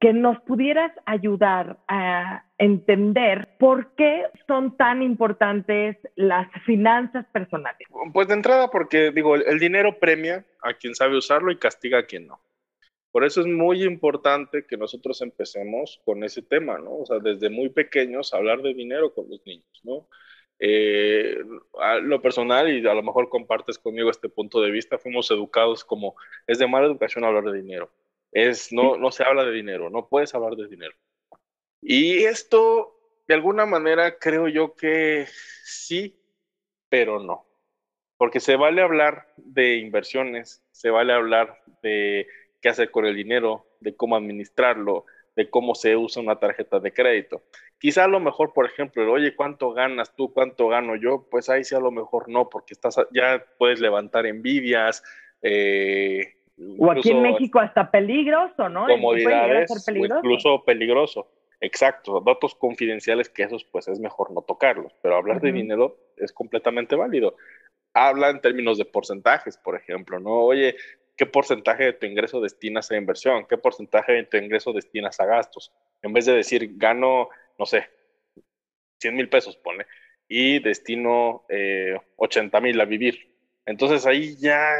que 0.00 0.12
nos 0.12 0.40
pudieras 0.42 0.92
ayudar 1.06 1.78
a 1.88 2.44
entender 2.56 3.48
por 3.58 3.94
qué 3.96 4.24
son 4.46 4.76
tan 4.76 5.02
importantes 5.02 5.96
las 6.14 6.48
finanzas 6.64 7.26
personales. 7.32 7.88
Pues 8.12 8.28
de 8.28 8.34
entrada 8.34 8.68
porque 8.68 9.10
digo, 9.10 9.34
el 9.34 9.58
dinero 9.58 9.98
premia 9.98 10.44
a 10.62 10.74
quien 10.74 10.94
sabe 10.94 11.16
usarlo 11.16 11.50
y 11.50 11.58
castiga 11.58 11.98
a 11.98 12.06
quien 12.06 12.28
no. 12.28 12.40
Por 13.10 13.24
eso 13.24 13.40
es 13.40 13.46
muy 13.46 13.82
importante 13.82 14.66
que 14.66 14.76
nosotros 14.76 15.20
empecemos 15.22 16.00
con 16.04 16.22
ese 16.22 16.42
tema, 16.42 16.78
¿no? 16.78 16.98
O 16.98 17.06
sea, 17.06 17.18
desde 17.18 17.50
muy 17.50 17.70
pequeños 17.70 18.34
hablar 18.34 18.62
de 18.62 18.74
dinero 18.74 19.12
con 19.14 19.28
los 19.28 19.44
niños, 19.46 19.80
¿no? 19.82 20.06
Eh, 20.60 21.38
a 21.80 21.96
lo 21.96 22.20
personal, 22.20 22.68
y 22.68 22.86
a 22.86 22.94
lo 22.94 23.02
mejor 23.02 23.28
compartes 23.28 23.78
conmigo 23.78 24.10
este 24.10 24.28
punto 24.28 24.60
de 24.60 24.70
vista, 24.70 24.98
fuimos 24.98 25.30
educados 25.30 25.84
como 25.84 26.16
es 26.46 26.58
de 26.58 26.66
mala 26.66 26.86
educación 26.86 27.24
hablar 27.24 27.44
de 27.44 27.60
dinero. 27.60 27.90
Es, 28.32 28.72
no, 28.72 28.96
no 28.96 29.10
se 29.10 29.24
habla 29.24 29.44
de 29.44 29.52
dinero, 29.52 29.90
no 29.90 30.08
puedes 30.08 30.34
hablar 30.34 30.54
de 30.54 30.68
dinero. 30.68 30.94
Y 31.80 32.24
esto, 32.24 32.94
de 33.26 33.34
alguna 33.34 33.66
manera, 33.66 34.18
creo 34.18 34.48
yo 34.48 34.74
que 34.74 35.26
sí, 35.64 36.20
pero 36.88 37.20
no. 37.20 37.46
Porque 38.16 38.40
se 38.40 38.56
vale 38.56 38.82
hablar 38.82 39.28
de 39.36 39.76
inversiones, 39.76 40.64
se 40.72 40.90
vale 40.90 41.12
hablar 41.12 41.62
de 41.82 42.26
qué 42.60 42.68
hacer 42.68 42.90
con 42.90 43.06
el 43.06 43.16
dinero, 43.16 43.66
de 43.80 43.94
cómo 43.96 44.16
administrarlo, 44.16 45.06
de 45.36 45.50
cómo 45.50 45.74
se 45.76 45.96
usa 45.96 46.22
una 46.22 46.40
tarjeta 46.40 46.80
de 46.80 46.92
crédito. 46.92 47.44
Quizá 47.78 48.04
a 48.04 48.08
lo 48.08 48.18
mejor, 48.18 48.52
por 48.52 48.66
ejemplo, 48.66 49.10
oye, 49.12 49.36
¿cuánto 49.36 49.72
ganas 49.72 50.16
tú? 50.16 50.32
¿Cuánto 50.32 50.66
gano 50.66 50.96
yo? 50.96 51.28
Pues 51.30 51.48
ahí 51.48 51.62
sí 51.62 51.76
a 51.76 51.80
lo 51.80 51.92
mejor 51.92 52.28
no, 52.28 52.48
porque 52.48 52.74
estás, 52.74 52.96
ya 53.14 53.44
puedes 53.56 53.78
levantar 53.80 54.26
envidias. 54.26 55.04
Eh, 55.40 56.37
o 56.78 56.90
aquí 56.90 57.10
en 57.10 57.22
México 57.22 57.60
hasta 57.60 57.90
peligroso, 57.90 58.68
¿no? 58.68 58.86
Comodidades, 58.86 59.70
incluso 59.88 60.64
peligroso. 60.64 61.28
Exacto, 61.60 62.20
datos 62.20 62.54
confidenciales 62.54 63.28
que 63.28 63.42
esos 63.42 63.64
pues 63.64 63.88
es 63.88 63.98
mejor 63.98 64.30
no 64.30 64.42
tocarlos, 64.42 64.92
pero 65.02 65.16
hablar 65.16 65.40
de 65.40 65.50
dinero 65.50 65.96
es 66.16 66.32
completamente 66.32 66.94
válido. 66.94 67.36
Habla 67.94 68.30
en 68.30 68.40
términos 68.40 68.78
de 68.78 68.84
porcentajes, 68.84 69.56
por 69.56 69.74
ejemplo, 69.74 70.20
¿no? 70.20 70.44
Oye, 70.44 70.76
¿qué 71.16 71.26
porcentaje 71.26 71.84
de 71.84 71.92
tu 71.94 72.06
ingreso 72.06 72.40
destinas 72.40 72.90
a 72.92 72.96
inversión? 72.96 73.44
¿Qué 73.48 73.58
porcentaje 73.58 74.12
de 74.12 74.24
tu 74.24 74.36
ingreso 74.36 74.72
destinas 74.72 75.18
a 75.18 75.26
gastos? 75.26 75.72
En 76.02 76.12
vez 76.12 76.26
de 76.26 76.34
decir, 76.34 76.76
gano, 76.76 77.28
no 77.58 77.66
sé, 77.66 77.88
100 79.00 79.16
mil 79.16 79.28
pesos, 79.28 79.56
pone, 79.56 79.84
y 80.28 80.60
destino 80.60 81.44
eh, 81.48 81.98
80 82.16 82.60
mil 82.60 82.80
a 82.80 82.84
vivir. 82.84 83.32
Entonces 83.66 84.06
ahí 84.06 84.36
ya 84.36 84.72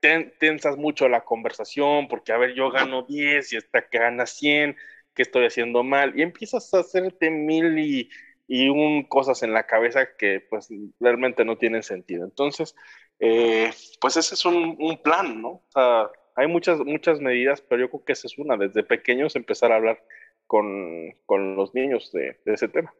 tensas 0.00 0.76
mucho 0.76 1.08
la 1.08 1.24
conversación 1.24 2.08
porque, 2.08 2.32
a 2.32 2.38
ver, 2.38 2.54
yo 2.54 2.70
gano 2.70 3.02
10 3.02 3.52
y 3.52 3.56
esta 3.56 3.88
que 3.88 3.98
gana 3.98 4.26
100 4.26 4.76
qué 5.14 5.22
estoy 5.22 5.46
haciendo 5.46 5.82
mal, 5.82 6.18
y 6.18 6.22
empiezas 6.22 6.72
a 6.74 6.80
hacerte 6.80 7.30
mil 7.30 7.78
y, 7.78 8.08
y 8.46 8.68
un 8.68 9.04
cosas 9.04 9.42
en 9.42 9.52
la 9.52 9.66
cabeza 9.66 10.16
que 10.16 10.40
pues 10.48 10.68
realmente 10.98 11.44
no 11.44 11.58
tienen 11.58 11.82
sentido. 11.82 12.24
Entonces, 12.24 12.74
eh, 13.18 13.70
pues 14.00 14.16
ese 14.16 14.34
es 14.34 14.44
un, 14.44 15.00
plan, 15.02 15.42
¿no? 15.42 15.48
O 15.48 15.64
sea, 15.68 16.10
hay 16.36 16.46
muchas, 16.46 16.78
muchas 16.80 17.20
medidas, 17.20 17.60
pero 17.60 17.82
yo 17.82 17.90
creo 17.90 18.04
que 18.04 18.12
esa 18.12 18.26
es 18.26 18.38
una, 18.38 18.56
desde 18.56 18.82
pequeños 18.82 19.36
empezar 19.36 19.72
a 19.72 19.76
hablar 19.76 20.02
con, 20.46 21.12
con 21.26 21.56
los 21.56 21.74
niños 21.74 22.10
de, 22.12 22.38
de, 22.44 22.54
ese 22.54 22.68
tema. 22.68 22.92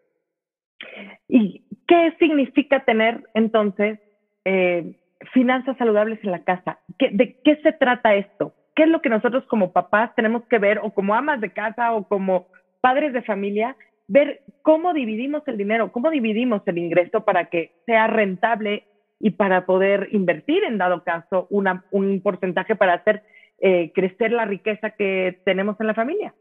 ¿Y 1.29 1.65
qué 1.87 2.15
significa 2.19 2.85
tener 2.85 3.25
entonces 3.35 3.99
eh, 4.45 5.00
finanzas 5.33 5.77
saludables 5.77 6.19
en 6.23 6.33
la 6.33 6.45
casa? 6.45 6.79
¿Qué, 6.99 7.11
¿De 7.13 7.39
qué 7.43 7.57
se 7.63 7.73
trata 7.73 8.15
esto? 8.15 8.55
qué 8.81 8.85
es 8.85 8.89
lo 8.89 9.03
que 9.03 9.11
nosotros 9.11 9.45
como 9.47 9.73
papás 9.73 10.15
tenemos 10.15 10.43
que 10.47 10.59
ver 10.59 10.81
o 10.83 10.91
como 10.93 11.15
amas 11.15 11.41
de 11.41 11.53
casa 11.53 11.93
o 11.93 12.09
como 12.09 12.49
padres 12.81 13.13
de 13.13 13.21
familia, 13.21 13.77
ver 14.09 14.41
cómo 14.63 14.95
dividimos 14.95 15.43
el 15.49 15.59
dinero, 15.59 15.93
cómo 15.93 16.11
dividimos 16.11 16.63
el 16.67 16.79
ingreso 16.79 17.25
para 17.25 17.51
que 17.51 17.73
sea 17.85 18.07
rentable 18.07 18.85
y 19.19 19.33
para 19.33 19.67
poder 19.67 20.09
invertir 20.13 20.65
en 20.65 20.79
dado 20.79 21.05
caso 21.05 21.47
una, 21.51 21.85
un 21.91 22.23
porcentaje 22.23 22.75
para 22.75 22.95
hacer 22.95 23.23
eh, 23.59 23.93
crecer 23.95 24.33
la 24.33 24.47
riqueza 24.47 24.91
que 24.91 25.41
tenemos 25.45 25.79
en 25.79 25.87
la 25.87 25.95
familia. 25.95 26.35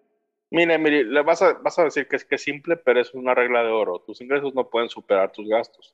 Mire, 0.51 0.77
mire, 0.77 1.03
le 1.03 1.21
vas 1.21 1.41
a, 1.41 1.59
vas 1.62 1.77
a 1.77 1.83
decir 1.83 2.07
que 2.07 2.15
es, 2.15 2.24
que 2.24 2.36
es 2.36 2.41
simple, 2.41 2.77
pero 2.77 3.01
es 3.01 3.13
una 3.13 3.36
regla 3.36 3.62
de 3.63 3.69
oro. 3.69 4.00
Tus 4.00 4.21
ingresos 4.21 4.55
no 4.55 4.69
pueden 4.69 4.88
superar 4.88 5.31
tus 5.31 5.48
gastos. 5.48 5.93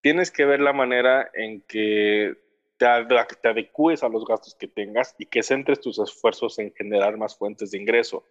Tienes 0.00 0.30
que 0.30 0.44
ver 0.44 0.60
la 0.60 0.72
manera 0.72 1.30
en 1.34 1.62
que 1.62 2.34
te, 2.78 2.86
te 3.42 3.48
adecues 3.48 4.02
a 4.02 4.08
los 4.08 4.24
gastos 4.24 4.54
que 4.54 4.68
tengas 4.68 5.14
y 5.18 5.26
que 5.26 5.42
centres 5.42 5.80
tus 5.80 5.98
esfuerzos 5.98 6.58
en 6.58 6.72
generar 6.72 7.16
más 7.18 7.36
fuentes 7.36 7.70
de 7.70 7.78
ingreso. 7.78 8.24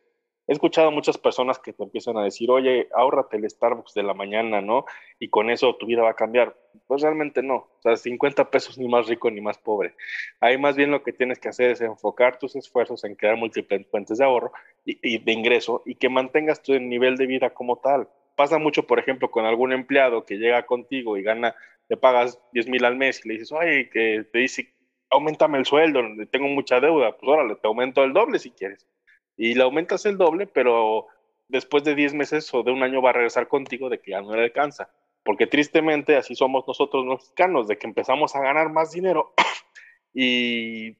He 0.49 0.53
escuchado 0.53 0.87
a 0.87 0.91
muchas 0.91 1.19
personas 1.19 1.59
que 1.59 1.73
te 1.73 1.83
empiezan 1.83 2.17
a 2.17 2.23
decir, 2.23 2.49
oye, 2.49 2.89
ahórrate 2.95 3.37
el 3.37 3.47
Starbucks 3.47 3.93
de 3.93 4.01
la 4.01 4.15
mañana, 4.15 4.61
¿no? 4.61 4.85
Y 5.19 5.29
con 5.29 5.51
eso 5.51 5.75
tu 5.75 5.85
vida 5.85 6.01
va 6.01 6.09
a 6.09 6.15
cambiar. 6.15 6.57
Pues 6.87 7.03
realmente 7.03 7.43
no. 7.43 7.55
O 7.55 7.81
sea, 7.83 7.95
50 7.95 8.49
pesos 8.49 8.79
ni 8.79 8.87
más 8.87 9.05
rico 9.05 9.29
ni 9.29 9.41
más 9.41 9.59
pobre. 9.59 9.93
Ahí 10.39 10.57
más 10.57 10.75
bien 10.75 10.89
lo 10.89 11.03
que 11.03 11.13
tienes 11.13 11.37
que 11.37 11.49
hacer 11.49 11.69
es 11.69 11.81
enfocar 11.81 12.39
tus 12.39 12.55
esfuerzos 12.55 13.03
en 13.03 13.13
crear 13.13 13.37
múltiples 13.37 13.85
fuentes 13.91 14.17
de 14.17 14.25
ahorro 14.25 14.51
y 14.85 15.19
de 15.19 15.31
ingreso 15.31 15.83
y 15.85 15.93
que 15.93 16.09
mantengas 16.09 16.63
tu 16.63 16.73
nivel 16.79 17.15
de 17.17 17.27
vida 17.27 17.51
como 17.51 17.75
tal. 17.75 18.09
Pasa 18.39 18.57
mucho, 18.57 18.87
por 18.87 18.99
ejemplo, 18.99 19.29
con 19.29 19.45
algún 19.45 19.73
empleado 19.73 20.23
que 20.23 20.37
llega 20.37 20.65
contigo 20.65 21.17
y 21.17 21.23
gana 21.23 21.57
le 21.89 21.97
pagas 21.97 22.39
10 22.53 22.69
mil 22.69 22.85
al 22.85 22.95
mes 22.95 23.19
y 23.25 23.27
le 23.27 23.33
dices, 23.33 23.51
oye, 23.51 23.89
que 23.89 24.23
te 24.31 24.39
dice, 24.39 24.73
aumentame 25.09 25.57
el 25.57 25.65
sueldo, 25.65 25.99
tengo 26.31 26.47
mucha 26.47 26.79
deuda, 26.79 27.17
pues 27.17 27.29
órale, 27.29 27.57
te 27.57 27.67
aumento 27.67 28.01
el 28.01 28.13
doble 28.13 28.39
si 28.39 28.51
quieres. 28.51 28.87
Y 29.35 29.55
le 29.55 29.63
aumentas 29.63 30.05
el 30.05 30.17
doble, 30.17 30.47
pero 30.47 31.07
después 31.49 31.83
de 31.83 31.95
10 31.95 32.13
meses 32.13 32.53
o 32.53 32.63
de 32.63 32.71
un 32.71 32.81
año 32.81 33.01
va 33.01 33.09
a 33.09 33.13
regresar 33.13 33.49
contigo 33.49 33.89
de 33.89 33.99
que 33.99 34.11
ya 34.11 34.21
no 34.21 34.33
le 34.33 34.43
alcanza. 34.43 34.89
Porque 35.23 35.45
tristemente 35.45 36.15
así 36.15 36.33
somos 36.33 36.65
nosotros 36.65 37.03
mexicanos, 37.05 37.67
de 37.67 37.77
que 37.77 37.87
empezamos 37.87 38.37
a 38.37 38.41
ganar 38.41 38.69
más 38.69 38.91
dinero 38.91 39.33
y 40.13 40.95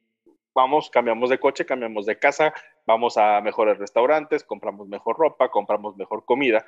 vamos, 0.54 0.90
cambiamos 0.90 1.30
de 1.30 1.40
coche, 1.40 1.66
cambiamos 1.66 2.06
de 2.06 2.20
casa, 2.20 2.54
vamos 2.86 3.18
a 3.18 3.40
mejores 3.40 3.78
restaurantes, 3.78 4.44
compramos 4.44 4.90
mejor 4.90 5.18
ropa, 5.18 5.48
compramos 5.48 5.96
mejor 5.96 6.26
comida 6.26 6.66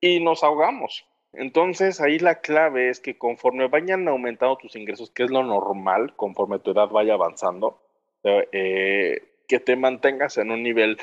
y 0.00 0.20
nos 0.20 0.44
ahogamos. 0.44 1.04
Entonces 1.32 2.00
ahí 2.00 2.18
la 2.18 2.40
clave 2.40 2.88
es 2.88 3.00
que 3.00 3.18
conforme 3.18 3.68
vayan 3.68 4.08
aumentando 4.08 4.56
tus 4.56 4.76
ingresos, 4.76 5.10
que 5.10 5.24
es 5.24 5.30
lo 5.30 5.42
normal, 5.42 6.14
conforme 6.16 6.58
tu 6.58 6.72
edad 6.72 6.88
vaya 6.88 7.14
avanzando, 7.14 7.80
eh, 8.24 9.22
que 9.46 9.60
te 9.60 9.76
mantengas 9.76 10.38
en 10.38 10.50
un 10.50 10.62
nivel 10.62 10.98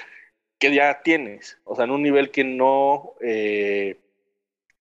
que 0.60 0.74
ya 0.74 1.02
tienes, 1.04 1.58
o 1.64 1.75
sea, 1.75 1.86
en 1.86 1.92
un 1.92 2.02
nivel 2.02 2.32
que 2.32 2.44
no, 2.44 3.14
eh, 3.22 3.98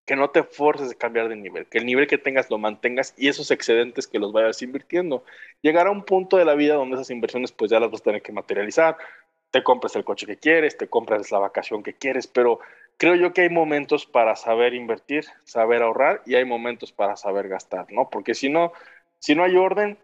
que 0.07 0.17
no 0.17 0.31
te 0.31 0.43
forces 0.43 0.93
a 0.93 0.95
cambiar 0.95 1.29
de 1.29 1.37
nivel, 1.37 1.67
que 1.67 1.79
el 1.79 1.87
nivel 1.87 2.07
que 2.07 2.19
tengas 2.19 2.51
lo 2.51 2.59
mantengas 2.59 3.15
y 3.17 3.29
esos 3.29 3.51
excedentes 3.51 4.07
que 4.07 4.19
los 4.19 4.33
vayas 4.33 4.63
invirtiendo. 4.63 5.25
Llegará 5.63 5.91
un 5.91 6.05
punto 6.05 6.37
de 6.37 6.45
la 6.45 6.55
vida 6.55 6.75
donde 6.75 6.97
esas 6.97 7.11
inversiones 7.11 7.53
pues 7.53 7.71
ya 7.71 7.81
las 7.81 7.91
vas 7.91 8.01
a 8.01 8.05
tener 8.05 8.23
que 8.23 8.33
materializar, 8.33 8.97
te 9.51 9.63
compras 9.63 9.97
el 9.97 10.05
coche 10.05 10.27
que 10.27 10.37
quieres, 10.37 10.77
te 10.77 10.89
compras 10.89 11.31
la 11.31 11.39
vacación 11.39 11.83
que 11.83 11.95
quieres, 11.95 12.27
pero 12.27 12.61
creo 12.97 13.15
yo 13.17 13.33
que 13.33 13.43
hay 13.43 13.51
momentos 13.51 14.07
para 14.07 14.37
saber 14.37 14.75
invertir, 14.75 15.25
saber 15.45 15.83
ahorrar 15.83 16.23
y 16.27 16.35
hay 16.35 16.45
momentos 16.45 16.93
para 16.93 17.17
saber 17.17 17.49
gastar, 17.49 17.87
¿no? 17.91 18.11
Porque 18.11 18.35
si 18.35 18.49
no, 18.49 18.73
si 19.19 19.35
no 19.35 19.45
hay 19.45 19.57
orden, 19.57 19.99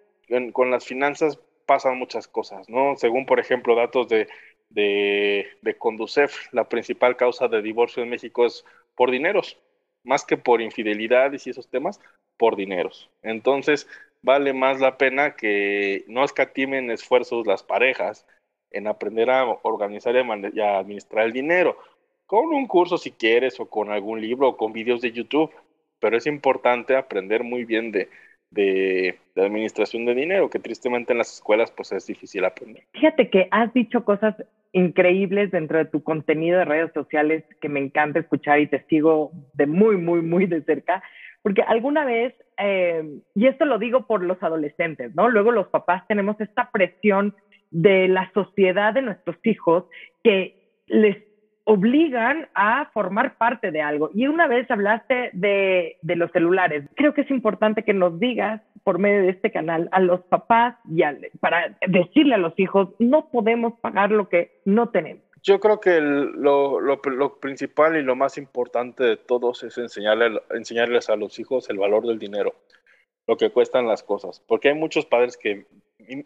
con 0.52 0.70
las 0.70 0.85
finanzas 0.85 1.38
pasan 1.66 1.99
muchas 1.99 2.28
cosas, 2.28 2.68
¿no? 2.68 2.97
Según, 2.97 3.26
por 3.26 3.40
ejemplo, 3.40 3.75
datos 3.75 4.09
de, 4.09 4.28
de, 4.70 5.47
de 5.62 5.75
Conducef, 5.76 6.52
la 6.52 6.68
principal 6.68 7.16
causa 7.16 7.49
de 7.49 7.62
divorcio 7.62 8.02
en 8.02 8.11
México 8.11 8.47
es 8.47 8.64
por 8.94 9.11
dineros, 9.11 9.59
más 10.04 10.25
que 10.25 10.37
por 10.37 10.61
infidelidades 10.61 11.47
y 11.47 11.50
esos 11.50 11.68
temas, 11.68 12.00
por 12.37 12.56
dineros. 12.56 13.11
Entonces, 13.23 13.88
vale 14.23 14.52
más 14.52 14.80
la 14.80 14.99
pena 14.99 15.37
que 15.37 16.04
no 16.09 16.25
escatimen 16.25 16.90
esfuerzos 16.90 17.47
las 17.47 17.62
parejas 17.62 18.26
en 18.70 18.87
aprender 18.87 19.30
a 19.30 19.44
organizar 19.62 20.14
y 20.14 20.61
a 20.61 20.78
administrar 20.78 21.26
el 21.26 21.32
dinero 21.32 21.76
con 22.30 22.54
un 22.54 22.68
curso 22.68 22.96
si 22.96 23.10
quieres 23.10 23.58
o 23.58 23.68
con 23.68 23.90
algún 23.90 24.20
libro 24.20 24.50
o 24.50 24.56
con 24.56 24.72
videos 24.72 25.00
de 25.00 25.10
YouTube, 25.10 25.50
pero 25.99 26.16
es 26.16 26.28
importante 26.28 26.94
aprender 26.94 27.42
muy 27.42 27.64
bien 27.64 27.90
de, 27.90 28.08
de, 28.52 29.18
administración 29.34 30.04
de 30.04 30.14
dinero, 30.14 30.49
que 30.49 30.60
tristemente 30.60 31.12
en 31.12 31.18
las 31.18 31.34
escuelas 31.34 31.72
pues 31.72 31.90
es 31.90 32.06
difícil 32.06 32.44
aprender. 32.44 32.84
Fíjate 32.92 33.30
que 33.30 33.49
has 33.50 33.75
dicho 33.75 34.04
cosas 34.04 34.37
increíbles 34.70 35.50
dentro 35.50 35.78
de 35.78 35.87
tu 35.87 36.04
contenido 36.04 36.60
de 36.60 36.66
redes 36.66 36.92
sociales 36.92 37.42
que 37.60 37.68
me 37.68 37.80
encanta 37.80 38.20
escuchar 38.20 38.60
y 38.60 38.68
te 38.68 38.84
sigo 38.84 39.32
de 39.54 39.66
muy, 39.66 39.96
muy, 39.96 40.22
muy 40.22 40.46
de 40.46 40.62
cerca, 40.62 41.02
porque 41.42 41.62
alguna 41.62 42.04
vez, 42.04 42.32
eh, 42.58 43.02
y 43.34 43.49
esto 43.49 43.64
lo 43.64 43.80
digo 43.80 44.06
por 44.06 44.22
los 44.22 44.40
adolescentes, 44.40 45.16
¿no? 45.16 45.28
Luego 45.28 45.50
los 45.50 45.66
papás 45.66 46.06
tenemos 46.06 46.40
esta 46.40 46.70
presión 46.70 47.34
de 47.72 48.06
la 48.06 48.30
sociedad 48.34 48.94
de 48.94 49.02
nuestros 49.02 49.37
hijos 49.42 49.87
que 50.22 50.60
les 50.87 51.29
obligan 51.64 52.49
a 52.55 52.87
formar 52.93 53.37
parte 53.37 53.71
de 53.71 53.83
algo. 53.83 54.11
Y 54.14 54.26
una 54.26 54.49
vez 54.49 54.71
hablaste 54.71 55.31
de, 55.33 55.99
de, 56.02 56.17
los 56.17 56.31
celulares. 56.33 56.85
Creo 56.97 57.14
que 57.14 57.23
es 57.23 57.31
importante 57.31 57.85
que 57.85 57.95
nos 57.95 58.19
digas 58.19 58.62
por 58.85 58.99
medio 58.99 59.23
de 59.23 59.31
este 59.31 59.50
canal 59.50 59.88
a 59.93 60.00
los 60.00 60.21
papás 60.23 60.76
y 60.90 61.02
para 61.38 61.76
decirle 61.87 62.35
a 62.35 62.38
los 62.38 62.59
hijos, 62.59 62.88
no 62.99 63.29
podemos 63.31 63.75
pagar 63.81 64.11
lo 64.11 64.29
que 64.29 64.61
no 64.64 64.88
tenemos. 64.88 65.23
Yo 65.43 65.59
creo 65.59 65.81
que 65.81 66.00
lo, 66.00 66.81
lo, 66.81 67.40
principal 67.40 67.97
y 67.97 68.02
lo 68.02 68.14
más 68.14 68.37
importante 68.37 69.05
de 69.05 69.17
todos 69.17 69.62
es 69.62 69.79
enseñarle, 69.79 70.40
enseñarles 70.50 71.09
a 71.09 71.17
los 71.17 71.38
hijos 71.38 71.71
el 71.71 71.79
valor 71.79 72.07
del 72.07 72.19
dinero, 72.19 72.55
lo 73.26 73.37
que 73.37 73.50
cuestan 73.50 73.87
las 73.87 74.02
cosas. 74.02 74.43
Porque 74.47 74.69
hay 74.69 74.75
muchos 74.75 75.07
padres 75.07 75.38
que, 75.38 75.67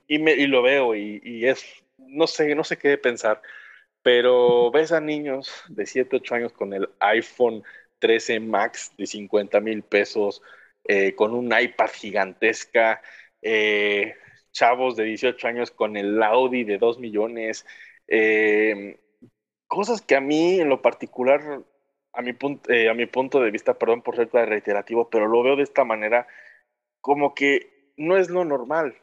y, 0.08 0.18
me, 0.18 0.32
y 0.32 0.46
lo 0.46 0.62
veo, 0.62 0.96
y, 0.96 1.20
y 1.22 1.46
es, 1.46 1.84
no 1.98 2.26
sé, 2.26 2.54
no 2.56 2.64
sé 2.64 2.76
qué 2.76 2.98
pensar 2.98 3.40
pero 4.04 4.70
ves 4.70 4.92
a 4.92 5.00
niños 5.00 5.50
de 5.68 5.86
7, 5.86 6.16
8 6.18 6.34
años 6.36 6.52
con 6.52 6.74
el 6.74 6.90
iPhone 7.00 7.64
13 8.00 8.38
Max 8.40 8.92
de 8.98 9.06
50 9.06 9.60
mil 9.60 9.82
pesos, 9.82 10.42
eh, 10.84 11.14
con 11.16 11.34
un 11.34 11.46
iPad 11.58 11.88
gigantesca, 11.92 13.00
eh, 13.42 14.14
chavos 14.52 14.96
de 14.96 15.04
18 15.04 15.48
años 15.48 15.70
con 15.70 15.96
el 15.96 16.22
Audi 16.22 16.64
de 16.64 16.78
2 16.78 16.98
millones, 17.00 17.66
eh, 18.06 19.00
cosas 19.66 20.02
que 20.02 20.16
a 20.16 20.20
mí 20.20 20.60
en 20.60 20.68
lo 20.68 20.82
particular, 20.82 21.62
a 22.12 22.22
mi, 22.22 22.32
a 22.32 22.94
mi 22.94 23.06
punto 23.06 23.40
de 23.40 23.50
vista, 23.50 23.78
perdón 23.78 24.02
por 24.02 24.16
ser 24.16 24.28
tan 24.28 24.48
reiterativo, 24.48 25.10
pero 25.10 25.28
lo 25.28 25.42
veo 25.42 25.56
de 25.56 25.62
esta 25.64 25.84
manera, 25.84 26.26
como 27.00 27.34
que 27.34 27.92
no 27.96 28.16
es 28.16 28.30
lo 28.30 28.44
normal, 28.44 28.96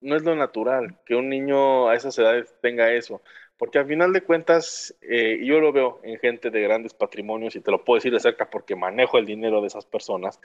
no 0.00 0.16
es 0.16 0.22
lo 0.24 0.34
natural 0.36 0.98
que 1.06 1.14
un 1.16 1.28
niño 1.28 1.88
a 1.88 1.94
esas 1.94 2.18
edades 2.18 2.54
tenga 2.60 2.92
eso. 2.92 3.22
Porque 3.62 3.78
al 3.78 3.86
final 3.86 4.12
de 4.12 4.22
cuentas, 4.22 4.92
eh, 5.02 5.38
yo 5.44 5.60
lo 5.60 5.70
veo 5.70 6.00
en 6.02 6.18
gente 6.18 6.50
de 6.50 6.62
grandes 6.62 6.94
patrimonios 6.94 7.54
y 7.54 7.60
te 7.60 7.70
lo 7.70 7.84
puedo 7.84 7.94
decir 7.98 8.12
de 8.12 8.18
cerca 8.18 8.50
porque 8.50 8.74
manejo 8.74 9.18
el 9.18 9.24
dinero 9.24 9.60
de 9.60 9.68
esas 9.68 9.86
personas. 9.86 10.40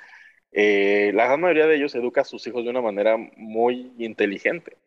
Eh, 0.52 1.10
la 1.16 1.26
gran 1.26 1.42
mayoría 1.42 1.66
de 1.66 1.78
ellos 1.78 1.96
educa 1.96 2.22
a 2.22 2.26
sus 2.26 2.46
hijos 2.46 2.64
de 2.64 2.70
una 2.70 2.82
manera 2.82 3.18
muy 3.36 3.92
inteligente. 3.98 4.78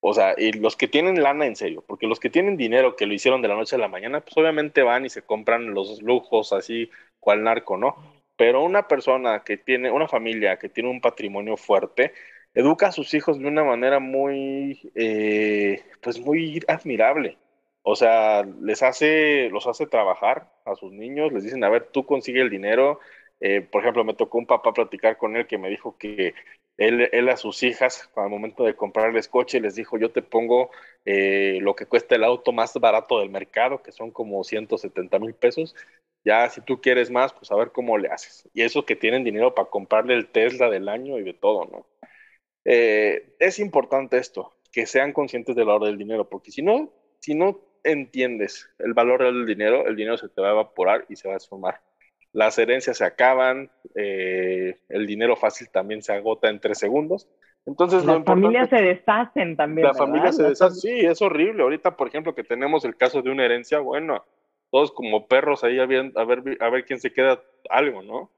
O 0.00 0.14
sea, 0.14 0.34
y 0.38 0.52
los 0.52 0.74
que 0.74 0.88
tienen 0.88 1.22
lana 1.22 1.44
en 1.44 1.54
serio, 1.54 1.84
porque 1.86 2.06
los 2.06 2.18
que 2.18 2.30
tienen 2.30 2.56
dinero 2.56 2.96
que 2.96 3.04
lo 3.04 3.12
hicieron 3.12 3.42
de 3.42 3.48
la 3.48 3.56
noche 3.56 3.76
a 3.76 3.78
la 3.78 3.88
mañana, 3.88 4.22
pues 4.22 4.34
obviamente 4.38 4.82
van 4.82 5.04
y 5.04 5.10
se 5.10 5.20
compran 5.20 5.74
los 5.74 6.00
lujos 6.00 6.54
así, 6.54 6.90
cual 7.20 7.42
narco, 7.42 7.76
¿no? 7.76 7.96
Pero 8.36 8.64
una 8.64 8.88
persona 8.88 9.44
que 9.44 9.58
tiene, 9.58 9.90
una 9.90 10.08
familia 10.08 10.58
que 10.58 10.70
tiene 10.70 10.88
un 10.88 11.02
patrimonio 11.02 11.58
fuerte, 11.58 12.14
educa 12.54 12.86
a 12.86 12.92
sus 12.92 13.12
hijos 13.12 13.38
de 13.38 13.46
una 13.48 13.64
manera 13.64 13.98
muy, 14.00 14.90
eh, 14.94 15.82
pues 16.00 16.18
muy 16.20 16.62
admirable. 16.68 17.36
O 17.88 17.94
sea, 17.94 18.42
les 18.62 18.82
hace, 18.82 19.48
los 19.50 19.68
hace 19.68 19.86
trabajar 19.86 20.52
a 20.64 20.74
sus 20.74 20.90
niños, 20.92 21.32
les 21.32 21.44
dicen, 21.44 21.62
a 21.62 21.68
ver, 21.68 21.88
tú 21.92 22.04
consigue 22.04 22.40
el 22.40 22.50
dinero. 22.50 22.98
Eh, 23.38 23.60
por 23.60 23.80
ejemplo, 23.82 24.02
me 24.02 24.14
tocó 24.14 24.38
un 24.38 24.46
papá 24.46 24.72
platicar 24.72 25.16
con 25.18 25.36
él 25.36 25.46
que 25.46 25.56
me 25.56 25.68
dijo 25.70 25.96
que 25.96 26.34
él, 26.78 27.28
a 27.28 27.36
sus 27.36 27.62
hijas, 27.62 28.10
al 28.16 28.28
momento 28.28 28.64
de 28.64 28.74
comprarles 28.74 29.28
coche, 29.28 29.60
les 29.60 29.76
dijo, 29.76 29.98
yo 29.98 30.10
te 30.10 30.20
pongo 30.20 30.70
eh, 31.04 31.60
lo 31.62 31.76
que 31.76 31.86
cuesta 31.86 32.16
el 32.16 32.24
auto 32.24 32.50
más 32.50 32.74
barato 32.74 33.20
del 33.20 33.30
mercado, 33.30 33.80
que 33.82 33.92
son 33.92 34.10
como 34.10 34.42
170 34.42 35.20
mil 35.20 35.34
pesos. 35.34 35.76
Ya 36.24 36.50
si 36.50 36.62
tú 36.62 36.80
quieres 36.80 37.12
más, 37.12 37.32
pues 37.34 37.52
a 37.52 37.56
ver 37.56 37.70
cómo 37.70 37.98
le 37.98 38.08
haces. 38.08 38.48
Y 38.52 38.62
eso 38.62 38.84
que 38.84 38.96
tienen 38.96 39.22
dinero 39.22 39.54
para 39.54 39.70
comprarle 39.70 40.14
el 40.14 40.26
Tesla 40.26 40.68
del 40.70 40.88
año 40.88 41.18
y 41.18 41.22
de 41.22 41.34
todo, 41.34 41.66
¿no? 41.66 41.86
Eh, 42.64 43.36
es 43.38 43.60
importante 43.60 44.18
esto, 44.18 44.52
que 44.72 44.86
sean 44.86 45.12
conscientes 45.12 45.54
del 45.54 45.66
valor 45.66 45.84
del 45.84 45.98
dinero, 45.98 46.28
porque 46.28 46.50
si 46.50 46.62
no, 46.62 46.90
si 47.20 47.36
no 47.36 47.60
entiendes 47.86 48.68
el 48.78 48.94
valor 48.94 49.22
del 49.22 49.46
dinero, 49.46 49.86
el 49.86 49.96
dinero 49.96 50.16
se 50.16 50.28
te 50.28 50.40
va 50.40 50.48
a 50.48 50.52
evaporar 50.52 51.04
y 51.08 51.16
se 51.16 51.28
va 51.28 51.34
a 51.34 51.38
esfumar. 51.38 51.80
Las 52.32 52.58
herencias 52.58 52.98
se 52.98 53.04
acaban, 53.04 53.70
eh, 53.94 54.78
el 54.88 55.06
dinero 55.06 55.36
fácil 55.36 55.70
también 55.70 56.02
se 56.02 56.12
agota 56.12 56.48
en 56.48 56.60
tres 56.60 56.78
segundos. 56.78 57.28
Entonces, 57.64 58.04
las 58.04 58.22
familias 58.24 58.68
se 58.68 58.76
deshacen 58.76 59.56
también. 59.56 59.88
La 59.88 59.94
familia 59.94 60.32
se 60.32 60.42
deshace, 60.42 60.80
sí, 60.80 61.00
es 61.00 61.20
horrible. 61.22 61.62
Ahorita, 61.62 61.96
por 61.96 62.08
ejemplo, 62.08 62.34
que 62.34 62.44
tenemos 62.44 62.84
el 62.84 62.96
caso 62.96 63.22
de 63.22 63.30
una 63.30 63.44
herencia, 63.44 63.80
bueno, 63.80 64.22
todos 64.70 64.92
como 64.92 65.26
perros 65.26 65.64
ahí 65.64 65.78
a 65.78 65.86
ver, 65.86 66.12
a 66.14 66.24
ver, 66.24 66.58
a 66.60 66.68
ver 66.68 66.84
quién 66.84 67.00
se 67.00 67.12
queda 67.12 67.42
algo, 67.70 68.02
¿no? 68.02 68.30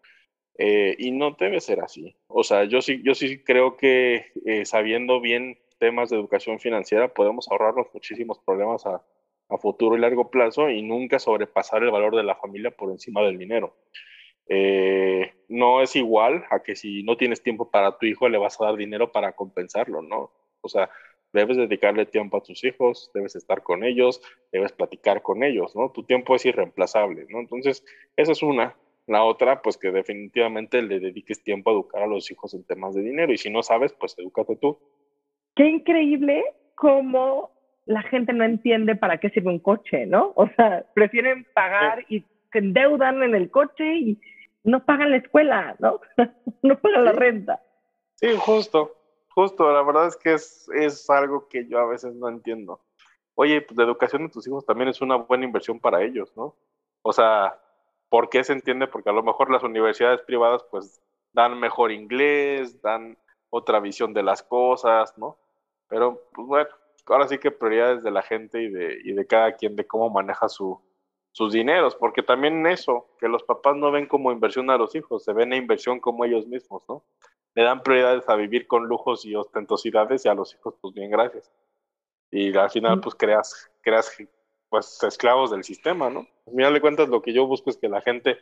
Eh, 0.58 0.96
y 0.98 1.12
no 1.12 1.36
debe 1.38 1.60
ser 1.60 1.80
así. 1.80 2.16
O 2.26 2.42
sea, 2.42 2.64
yo 2.64 2.82
sí, 2.82 3.00
yo 3.04 3.14
sí 3.14 3.42
creo 3.42 3.76
que 3.76 4.26
eh, 4.44 4.64
sabiendo 4.64 5.20
bien 5.20 5.58
temas 5.78 6.10
de 6.10 6.16
educación 6.16 6.58
financiera 6.58 7.14
podemos 7.14 7.48
ahorrarnos 7.48 7.86
muchísimos 7.94 8.40
problemas 8.40 8.84
a, 8.84 9.02
a 9.48 9.58
futuro 9.58 9.96
y 9.96 10.00
largo 10.00 10.30
plazo 10.30 10.68
y 10.70 10.82
nunca 10.82 11.18
sobrepasar 11.18 11.82
el 11.82 11.90
valor 11.90 12.16
de 12.16 12.22
la 12.22 12.36
familia 12.36 12.70
por 12.70 12.90
encima 12.90 13.22
del 13.22 13.38
dinero. 13.38 13.74
Eh, 14.48 15.32
no 15.48 15.82
es 15.82 15.94
igual 15.96 16.44
a 16.50 16.62
que 16.62 16.74
si 16.74 17.02
no 17.02 17.16
tienes 17.16 17.42
tiempo 17.42 17.70
para 17.70 17.98
tu 17.98 18.06
hijo 18.06 18.28
le 18.28 18.38
vas 18.38 18.60
a 18.60 18.64
dar 18.64 18.76
dinero 18.76 19.12
para 19.12 19.32
compensarlo, 19.32 20.02
¿no? 20.02 20.30
O 20.62 20.68
sea, 20.68 20.90
debes 21.32 21.56
dedicarle 21.56 22.06
tiempo 22.06 22.38
a 22.38 22.42
tus 22.42 22.64
hijos, 22.64 23.10
debes 23.14 23.36
estar 23.36 23.62
con 23.62 23.84
ellos, 23.84 24.22
debes 24.50 24.72
platicar 24.72 25.22
con 25.22 25.42
ellos, 25.42 25.76
¿no? 25.76 25.90
Tu 25.90 26.02
tiempo 26.04 26.34
es 26.34 26.46
irreemplazable, 26.46 27.26
¿no? 27.28 27.40
Entonces, 27.40 27.84
esa 28.16 28.32
es 28.32 28.42
una. 28.42 28.76
La 29.06 29.24
otra, 29.24 29.62
pues 29.62 29.78
que 29.78 29.90
definitivamente 29.90 30.82
le 30.82 31.00
dediques 31.00 31.42
tiempo 31.42 31.70
a 31.70 31.72
educar 31.72 32.02
a 32.02 32.06
los 32.06 32.30
hijos 32.30 32.52
en 32.52 32.64
temas 32.64 32.94
de 32.94 33.02
dinero 33.02 33.32
y 33.32 33.38
si 33.38 33.48
no 33.48 33.62
sabes, 33.62 33.92
pues 33.94 34.14
edúcate 34.18 34.56
tú. 34.56 34.78
Qué 35.54 35.66
increíble 35.66 36.44
cómo 36.74 37.50
la 37.88 38.02
gente 38.02 38.34
no 38.34 38.44
entiende 38.44 38.96
para 38.96 39.16
qué 39.18 39.30
sirve 39.30 39.48
un 39.48 39.60
coche, 39.60 40.04
¿no? 40.04 40.32
O 40.36 40.46
sea, 40.50 40.84
prefieren 40.94 41.46
pagar 41.54 42.04
y 42.10 42.22
se 42.52 42.58
endeudan 42.58 43.22
en 43.22 43.34
el 43.34 43.50
coche 43.50 43.96
y 43.96 44.20
no 44.62 44.84
pagan 44.84 45.10
la 45.10 45.16
escuela, 45.16 45.74
¿no? 45.78 45.98
no 46.62 46.78
pagan 46.78 47.06
la 47.06 47.12
renta. 47.12 47.62
Sí, 48.16 48.28
justo, 48.36 48.94
justo. 49.30 49.72
La 49.72 49.82
verdad 49.82 50.06
es 50.06 50.16
que 50.16 50.34
es, 50.34 50.68
es 50.74 51.08
algo 51.08 51.48
que 51.48 51.66
yo 51.66 51.78
a 51.78 51.86
veces 51.86 52.14
no 52.14 52.28
entiendo. 52.28 52.82
Oye, 53.34 53.62
pues 53.62 53.78
la 53.78 53.84
educación 53.84 54.24
de 54.24 54.32
tus 54.32 54.46
hijos 54.46 54.66
también 54.66 54.90
es 54.90 55.00
una 55.00 55.16
buena 55.16 55.46
inversión 55.46 55.80
para 55.80 56.02
ellos, 56.02 56.30
¿no? 56.36 56.56
O 57.00 57.14
sea, 57.14 57.58
¿por 58.10 58.28
qué 58.28 58.44
se 58.44 58.52
entiende? 58.52 58.86
Porque 58.86 59.08
a 59.08 59.14
lo 59.14 59.22
mejor 59.22 59.50
las 59.50 59.62
universidades 59.62 60.20
privadas 60.20 60.62
pues 60.70 61.00
dan 61.32 61.58
mejor 61.58 61.90
inglés, 61.90 62.82
dan 62.82 63.16
otra 63.48 63.80
visión 63.80 64.12
de 64.12 64.24
las 64.24 64.42
cosas, 64.42 65.16
¿no? 65.16 65.38
Pero, 65.88 66.28
pues 66.34 66.46
bueno, 66.46 66.68
ahora 67.08 67.28
sí 67.28 67.38
que 67.38 67.50
prioridades 67.50 68.02
de 68.02 68.10
la 68.10 68.22
gente 68.22 68.62
y 68.62 68.68
de, 68.68 68.98
y 69.04 69.12
de 69.12 69.26
cada 69.26 69.52
quien 69.56 69.76
de 69.76 69.86
cómo 69.86 70.10
maneja 70.10 70.48
su, 70.48 70.80
sus 71.32 71.52
dineros, 71.52 71.94
porque 71.94 72.22
también 72.22 72.66
eso, 72.66 73.06
que 73.18 73.28
los 73.28 73.42
papás 73.42 73.76
no 73.76 73.90
ven 73.90 74.06
como 74.06 74.32
inversión 74.32 74.70
a 74.70 74.76
los 74.76 74.94
hijos, 74.94 75.24
se 75.24 75.32
ven 75.32 75.52
a 75.52 75.56
inversión 75.56 76.00
como 76.00 76.24
ellos 76.24 76.46
mismos, 76.46 76.82
¿no? 76.88 77.04
Le 77.54 77.62
dan 77.62 77.82
prioridades 77.82 78.28
a 78.28 78.36
vivir 78.36 78.66
con 78.66 78.86
lujos 78.86 79.24
y 79.24 79.34
ostentosidades 79.34 80.24
y 80.24 80.28
a 80.28 80.34
los 80.34 80.54
hijos, 80.54 80.74
pues 80.80 80.94
bien, 80.94 81.10
gracias. 81.10 81.50
Y 82.30 82.56
al 82.56 82.70
final, 82.70 83.00
pues 83.00 83.14
creas, 83.14 83.70
creas 83.80 84.16
pues 84.68 85.02
esclavos 85.02 85.50
del 85.50 85.64
sistema, 85.64 86.10
¿no? 86.10 86.26
Al 86.46 86.54
final 86.54 86.74
de 86.74 86.80
cuentas, 86.80 87.08
lo 87.08 87.22
que 87.22 87.32
yo 87.32 87.46
busco 87.46 87.70
es 87.70 87.76
que 87.76 87.88
la 87.88 88.00
gente, 88.00 88.38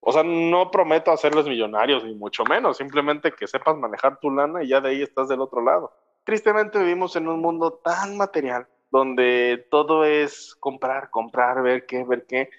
o 0.00 0.12
sea, 0.12 0.22
no 0.22 0.70
prometo 0.70 1.10
hacerlos 1.10 1.48
millonarios, 1.48 2.04
ni 2.04 2.14
mucho 2.14 2.44
menos, 2.44 2.76
simplemente 2.76 3.32
que 3.32 3.46
sepas 3.46 3.76
manejar 3.76 4.20
tu 4.20 4.30
lana 4.30 4.62
y 4.62 4.68
ya 4.68 4.80
de 4.80 4.90
ahí 4.90 5.02
estás 5.02 5.28
del 5.28 5.40
otro 5.40 5.62
lado 5.62 5.92
tristemente 6.28 6.78
vivimos 6.78 7.16
en 7.16 7.26
un 7.26 7.40
mundo 7.40 7.80
tan 7.82 8.18
material, 8.18 8.66
donde 8.90 9.66
todo 9.70 10.04
es 10.04 10.54
comprar, 10.60 11.08
comprar, 11.08 11.62
ver 11.62 11.86
qué, 11.86 12.04
ver 12.04 12.26
qué, 12.26 12.50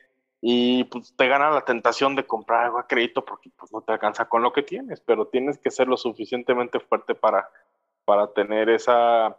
y 0.41 0.85
pues 0.85 1.13
te 1.15 1.27
gana 1.27 1.51
la 1.51 1.63
tentación 1.65 2.15
de 2.15 2.25
comprar 2.25 2.65
algo 2.65 2.79
a 2.79 2.87
crédito 2.87 3.23
porque 3.23 3.51
pues 3.55 3.71
no 3.71 3.81
te 3.81 3.91
alcanza 3.91 4.27
con 4.27 4.41
lo 4.41 4.53
que 4.53 4.63
tienes, 4.63 5.01
pero 5.01 5.27
tienes 5.27 5.59
que 5.59 5.69
ser 5.69 5.87
lo 5.87 5.97
suficientemente 5.97 6.79
fuerte 6.79 7.13
para, 7.13 7.47
para 8.05 8.33
tener 8.33 8.69
esa, 8.69 9.37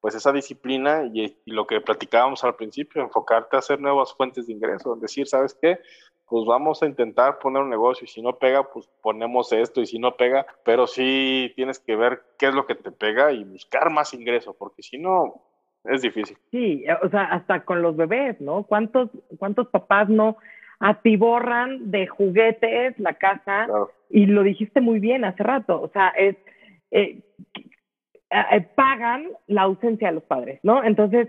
pues 0.00 0.14
esa 0.14 0.30
disciplina 0.30 1.10
y, 1.12 1.36
y, 1.44 1.50
lo 1.50 1.66
que 1.66 1.80
platicábamos 1.80 2.44
al 2.44 2.54
principio, 2.54 3.02
enfocarte 3.02 3.56
a 3.56 3.58
hacer 3.58 3.80
nuevas 3.80 4.14
fuentes 4.14 4.46
de 4.46 4.52
ingreso, 4.52 4.94
decir, 4.94 5.26
¿sabes 5.26 5.58
qué? 5.60 5.80
Pues 6.32 6.46
vamos 6.46 6.82
a 6.82 6.86
intentar 6.86 7.38
poner 7.40 7.60
un 7.60 7.68
negocio 7.68 8.06
y 8.06 8.08
si 8.08 8.22
no 8.22 8.38
pega, 8.38 8.62
pues 8.72 8.88
ponemos 9.02 9.52
esto 9.52 9.82
y 9.82 9.86
si 9.86 9.98
no 9.98 10.16
pega, 10.16 10.46
pero 10.64 10.86
sí 10.86 11.52
tienes 11.56 11.78
que 11.78 11.94
ver 11.94 12.22
qué 12.38 12.46
es 12.46 12.54
lo 12.54 12.64
que 12.64 12.74
te 12.74 12.90
pega 12.90 13.32
y 13.32 13.44
buscar 13.44 13.90
más 13.90 14.14
ingreso, 14.14 14.56
porque 14.58 14.82
si 14.82 14.96
no, 14.96 15.42
es 15.84 16.00
difícil. 16.00 16.38
Sí, 16.50 16.86
o 17.02 17.10
sea, 17.10 17.24
hasta 17.24 17.66
con 17.66 17.82
los 17.82 17.98
bebés, 17.98 18.40
¿no? 18.40 18.62
¿Cuántos, 18.62 19.10
cuántos 19.38 19.68
papás 19.68 20.08
no 20.08 20.38
atiborran 20.80 21.90
de 21.90 22.06
juguetes 22.06 22.98
la 22.98 23.12
casa? 23.12 23.66
Y 24.08 24.24
lo 24.24 24.42
dijiste 24.42 24.80
muy 24.80 25.00
bien 25.00 25.26
hace 25.26 25.42
rato, 25.42 25.82
o 25.82 25.88
sea, 25.88 26.14
es... 26.16 26.36
Eh, 26.92 27.20
eh, 28.30 28.66
pagan 28.74 29.28
la 29.48 29.64
ausencia 29.64 30.08
de 30.08 30.14
los 30.14 30.24
padres, 30.24 30.60
¿no? 30.62 30.82
Entonces, 30.82 31.28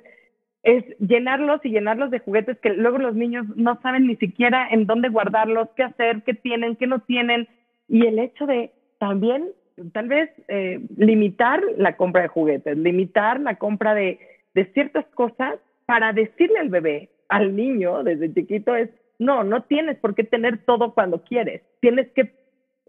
es 0.64 0.86
llenarlos 1.00 1.60
y 1.64 1.70
llenarlos 1.70 2.10
de 2.10 2.20
juguetes 2.20 2.58
que 2.60 2.70
luego 2.70 2.98
los 2.98 3.16
niños 3.16 3.46
no 3.56 3.80
saben 3.82 4.08
ni 4.08 4.16
siquiera 4.16 4.68
en 4.72 4.88
dónde 4.88 5.10
guardarlos, 5.10 5.70
qué 5.76 5.84
hacer, 5.84 6.24
qué 6.24 6.34
tienen, 6.34 6.78
qué 6.78 6.88
no 6.88 7.00
tienen. 7.00 7.48
Y 7.90 8.06
el 8.06 8.18
hecho 8.18 8.46
de 8.46 8.72
también, 8.98 9.50
tal 9.92 10.08
vez, 10.08 10.30
eh, 10.48 10.80
limitar 10.96 11.62
la 11.78 11.98
compra 11.98 12.22
de 12.22 12.30
juguetes, 12.30 12.78
limitar 12.78 13.42
la 13.42 13.58
compra 13.58 13.94
de, 13.94 14.20
de 14.54 14.66
ciertas 14.74 15.06
cosas 15.08 15.56
para 15.86 16.14
decirle 16.14 16.60
al 16.60 16.70
bebé, 16.70 17.10
al 17.28 17.56
niño 17.56 18.04
desde 18.04 18.34
chiquito 18.34 18.76
es, 18.76 18.90
no, 19.20 19.44
no 19.44 19.64
tienes 19.64 19.98
por 19.98 20.16
qué 20.16 20.24
tener 20.24 20.64
todo 20.66 20.94
cuando 20.94 21.24
quieres, 21.24 21.62
tienes 21.82 22.10
que 22.12 22.34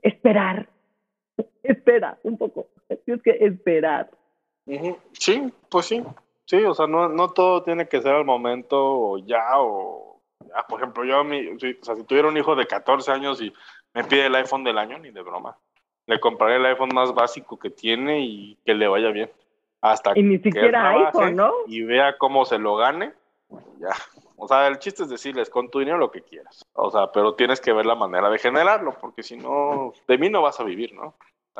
esperar, 0.02 0.68
espera 1.64 2.18
un 2.22 2.38
poco, 2.38 2.68
tienes 3.04 3.22
que 3.22 3.32
esperar. 3.40 4.10
Sí, 5.12 5.52
pues 5.70 5.86
sí, 5.86 6.02
sí, 6.44 6.64
o 6.64 6.74
sea, 6.74 6.86
no, 6.86 7.08
no 7.08 7.30
todo 7.30 7.62
tiene 7.62 7.88
que 7.88 8.00
ser 8.00 8.14
al 8.14 8.24
momento 8.24 8.76
o 8.78 9.18
ya, 9.18 9.44
o, 9.56 10.20
por 10.68 10.80
ejemplo, 10.80 11.04
yo, 11.04 11.24
mi, 11.24 11.48
o 11.48 11.58
sea, 11.58 11.96
si 11.96 12.04
tuviera 12.04 12.28
un 12.28 12.36
hijo 12.36 12.54
de 12.54 12.66
14 12.66 13.12
años 13.12 13.40
y 13.40 13.52
me 13.92 14.04
pide 14.04 14.26
el 14.26 14.34
iPhone 14.34 14.64
del 14.64 14.78
año, 14.78 14.98
ni 14.98 15.10
de 15.10 15.22
broma, 15.22 15.56
le 16.06 16.20
compraré 16.20 16.56
el 16.56 16.66
iPhone 16.66 16.90
más 16.94 17.14
básico 17.14 17.58
que 17.58 17.70
tiene 17.70 18.20
y 18.20 18.58
que 18.64 18.74
le 18.74 18.88
vaya 18.88 19.10
bien. 19.10 19.30
Hasta 19.80 20.18
y 20.18 20.22
ni 20.22 20.38
siquiera 20.38 20.90
iPhone, 20.90 21.36
¿no? 21.36 21.52
Y 21.66 21.82
vea 21.82 22.16
cómo 22.16 22.44
se 22.44 22.58
lo 22.58 22.76
gane, 22.76 23.12
ya. 23.78 23.90
O 24.36 24.48
sea, 24.48 24.66
el 24.66 24.78
chiste 24.78 25.04
es 25.04 25.08
decirles 25.08 25.48
con 25.48 25.70
tu 25.70 25.78
dinero 25.78 25.98
lo 25.98 26.10
que 26.10 26.22
quieras. 26.22 26.66
O 26.72 26.90
sea, 26.90 27.12
pero 27.12 27.34
tienes 27.34 27.60
que 27.60 27.72
ver 27.72 27.86
la 27.86 27.94
manera 27.94 28.28
de 28.30 28.38
generarlo, 28.38 28.96
porque 29.00 29.22
si 29.22 29.36
no, 29.36 29.92
de 30.08 30.18
mí 30.18 30.28
no 30.28 30.42
vas 30.42 30.58
a 30.58 30.64
vivir, 30.64 30.92
¿no? 30.94 31.14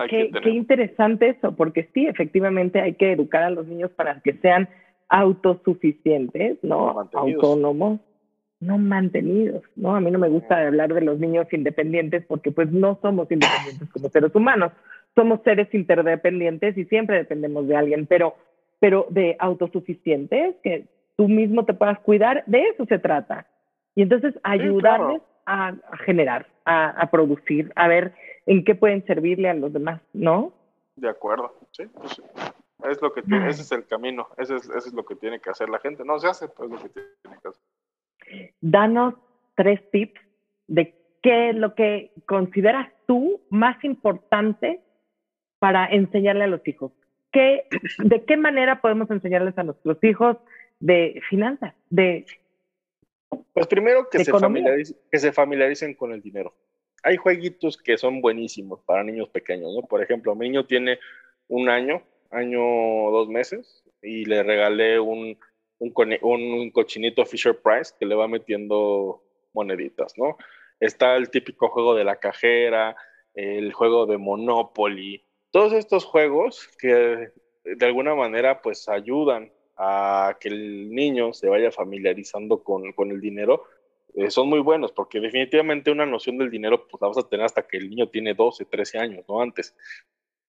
Qué, 0.09 0.31
qué 0.43 0.51
interesante 0.51 1.29
eso, 1.29 1.55
porque 1.55 1.89
sí, 1.95 2.07
efectivamente 2.07 2.81
hay 2.81 2.95
que 2.95 3.13
educar 3.13 3.43
a 3.43 3.51
los 3.51 3.67
niños 3.67 3.91
para 3.93 4.21
que 4.21 4.35
sean 4.35 4.69
autosuficientes, 5.09 6.59
¿no? 6.63 7.09
Autónomos, 7.13 8.01
no 8.61 8.79
mantenidos, 8.79 9.63
¿no? 9.77 9.95
A 9.95 10.01
mí 10.01 10.11
no 10.11 10.19
me 10.19 10.29
gusta 10.29 10.67
hablar 10.67 10.93
de 10.95 11.03
los 11.03 11.19
niños 11.19 11.47
independientes 11.53 12.25
porque 12.27 12.51
pues 12.51 12.71
no 12.73 12.99
somos 13.03 13.31
independientes 13.31 13.89
como 13.91 14.09
seres 14.09 14.35
humanos, 14.35 14.73
somos 15.15 15.41
seres 15.45 15.73
interdependientes 15.73 16.77
y 16.77 16.85
siempre 16.87 17.19
dependemos 17.19 17.69
de 17.69 17.77
alguien, 17.77 18.07
pero, 18.07 18.35
pero 18.81 19.07
de 19.11 19.37
autosuficientes, 19.39 20.57
que 20.63 20.87
tú 21.17 21.29
mismo 21.29 21.65
te 21.65 21.75
puedas 21.75 22.01
cuidar, 22.01 22.43
de 22.47 22.63
eso 22.63 22.87
se 22.87 22.99
trata. 22.99 23.47
Y 23.95 24.03
entonces 24.03 24.35
ayudarles 24.43 25.23
a, 25.47 25.75
generar, 26.05 26.47
a, 26.65 27.09
producir, 27.11 27.71
a 27.77 27.87
ver 27.87 28.15
en 28.47 28.65
qué 28.65 28.75
pueden 28.75 29.05
servirle 29.07 29.49
a 29.49 29.55
los 29.55 29.73
demás, 29.73 30.01
¿no? 30.13 30.53
De 30.97 31.09
acuerdo, 31.09 31.55
sí, 31.73 31.85
pues 31.87 32.23
Es 32.89 33.01
lo 33.03 33.13
que 33.13 33.23
tiene, 33.23 33.49
ese 33.49 33.63
es 33.63 33.73
el 33.73 33.87
camino, 33.87 34.29
ese 34.37 34.57
es, 34.57 34.69
es 34.69 34.93
lo 34.93 35.05
que 35.05 35.17
tiene 35.17 35.41
que 35.41 35.51
hacer 35.51 35.69
la 35.69 35.79
gente. 35.79 36.05
No 36.05 36.19
se 36.19 36.29
hace, 36.29 36.49
pues 36.49 36.71
lo 36.71 36.79
que 36.79 36.89
tiene 36.89 37.09
que 37.43 37.49
hacer. 37.49 38.53
Danos 38.61 39.15
tres 39.57 39.81
tips 39.91 40.21
de 40.67 40.95
qué 41.23 41.51
es 41.51 41.57
lo 41.57 41.75
que 41.75 42.13
consideras 42.27 42.93
tú 43.07 43.41
más 43.51 43.83
importante 43.85 44.81
para 45.59 45.87
enseñarle 45.87 46.45
a 46.45 46.49
los 46.49 46.67
hijos. 46.69 46.93
¿Qué, 47.33 47.67
¿De 47.99 48.25
qué 48.25 48.37
manera 48.37 48.81
podemos 48.81 49.11
enseñarles 49.11 49.57
a 49.59 49.63
nuestros 49.65 50.03
hijos 50.05 50.37
de 50.81 51.21
finanzas, 51.29 51.75
de... 51.91 52.27
Pues 53.53 53.67
primero 53.67 54.09
que, 54.11 54.25
se 54.25 54.31
familiaricen, 54.31 54.97
que 55.11 55.19
se 55.19 55.33
familiaricen 55.33 55.95
con 55.95 56.13
el 56.13 56.21
dinero. 56.21 56.55
Hay 57.05 57.17
jueguitos 57.17 57.77
que 57.77 57.97
son 57.97 58.21
buenísimos 58.21 58.81
para 58.81 59.05
niños 59.05 59.29
pequeños, 59.29 59.73
¿no? 59.75 59.83
Por 59.83 60.03
ejemplo, 60.03 60.35
mi 60.35 60.49
niño 60.49 60.67
tiene 60.67 60.99
un 61.49 61.69
año, 61.69 62.03
año 62.31 62.61
dos 63.11 63.29
meses, 63.29 63.85
y 64.03 64.25
le 64.25 64.43
regalé 64.43 64.99
un, 64.99 65.39
un, 65.79 66.19
un 66.23 66.71
cochinito 66.71 67.25
Fisher 67.25 67.57
Price 67.61 67.95
que 67.99 68.07
le 68.07 68.15
va 68.15 68.27
metiendo 68.27 69.23
moneditas, 69.53 70.15
¿no? 70.19 70.37
Está 70.81 71.17
el 71.17 71.31
típico 71.31 71.69
juego 71.69 71.95
de 71.95 72.05
la 72.05 72.17
cajera, 72.17 72.97
el 73.35 73.73
juego 73.73 74.07
de 74.07 74.19
Monopoly, 74.19 75.25
todos 75.51 75.73
estos 75.73 76.05
juegos 76.05 76.69
que 76.79 77.31
de 77.65 77.87
alguna 77.87 78.15
manera 78.15 78.61
pues 78.61 78.89
ayudan 78.89 79.53
a 79.77 80.37
que 80.41 80.49
el 80.49 80.91
niño 80.91 81.33
se 81.33 81.49
vaya 81.49 81.71
familiarizando 81.71 82.63
con, 82.63 82.93
con 82.93 83.11
el 83.11 83.21
dinero, 83.21 83.65
eh, 84.15 84.31
son 84.31 84.49
muy 84.49 84.61
buenos, 84.61 84.93
porque 84.93 85.21
definitivamente 85.21 85.91
una 85.91 86.07
noción 86.07 86.39
del 86.39 86.51
dinero 86.51 86.87
pues 86.89 87.01
la 87.01 87.09
vas 87.09 87.19
a 87.19 87.29
tener 87.29 87.45
hasta 87.45 87.67
que 87.67 87.77
el 87.77 87.91
niño 87.91 88.09
tiene 88.09 88.35
12, 88.35 88.65
13 88.65 88.99
años, 88.99 89.25
no 89.29 89.41
antes. 89.41 89.75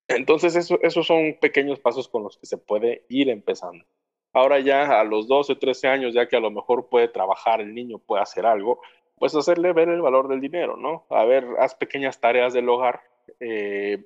Entonces, 0.08 0.54
eso, 0.54 0.78
esos 0.82 1.06
son 1.06 1.36
pequeños 1.40 1.80
pasos 1.80 2.08
con 2.08 2.22
los 2.22 2.38
que 2.38 2.46
se 2.46 2.58
puede 2.58 3.04
ir 3.08 3.28
empezando. 3.28 3.84
Ahora 4.32 4.60
ya 4.60 5.00
a 5.00 5.04
los 5.04 5.26
12, 5.26 5.56
13 5.56 5.88
años, 5.88 6.14
ya 6.14 6.28
que 6.28 6.36
a 6.36 6.40
lo 6.40 6.50
mejor 6.50 6.88
puede 6.88 7.08
trabajar 7.08 7.60
el 7.60 7.74
niño, 7.74 7.98
puede 7.98 8.22
hacer 8.22 8.46
algo, 8.46 8.80
pues 9.18 9.34
hacerle 9.34 9.72
ver 9.72 9.88
el 9.88 10.02
valor 10.02 10.28
del 10.28 10.40
dinero, 10.40 10.76
¿no? 10.76 11.06
A 11.10 11.24
ver, 11.24 11.44
haz 11.58 11.74
pequeñas 11.74 12.20
tareas 12.20 12.52
del 12.52 12.68
hogar 12.68 13.00
eh, 13.40 14.04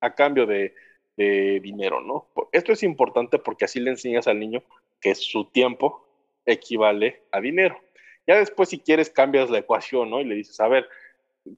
a 0.00 0.14
cambio 0.14 0.46
de, 0.46 0.74
de 1.16 1.60
dinero, 1.60 2.00
¿no? 2.00 2.28
Esto 2.50 2.72
es 2.72 2.82
importante 2.82 3.38
porque 3.38 3.64
así 3.64 3.80
le 3.80 3.90
enseñas 3.90 4.26
al 4.26 4.40
niño 4.40 4.62
que 5.00 5.14
su 5.14 5.44
tiempo 5.46 6.06
equivale 6.44 7.22
a 7.30 7.40
dinero. 7.40 7.78
Ya 8.26 8.36
después, 8.36 8.68
si 8.68 8.78
quieres, 8.78 9.10
cambias 9.10 9.50
la 9.50 9.58
ecuación, 9.58 10.10
¿no? 10.10 10.20
Y 10.20 10.24
le 10.24 10.36
dices, 10.36 10.60
a 10.60 10.68
ver, 10.68 10.88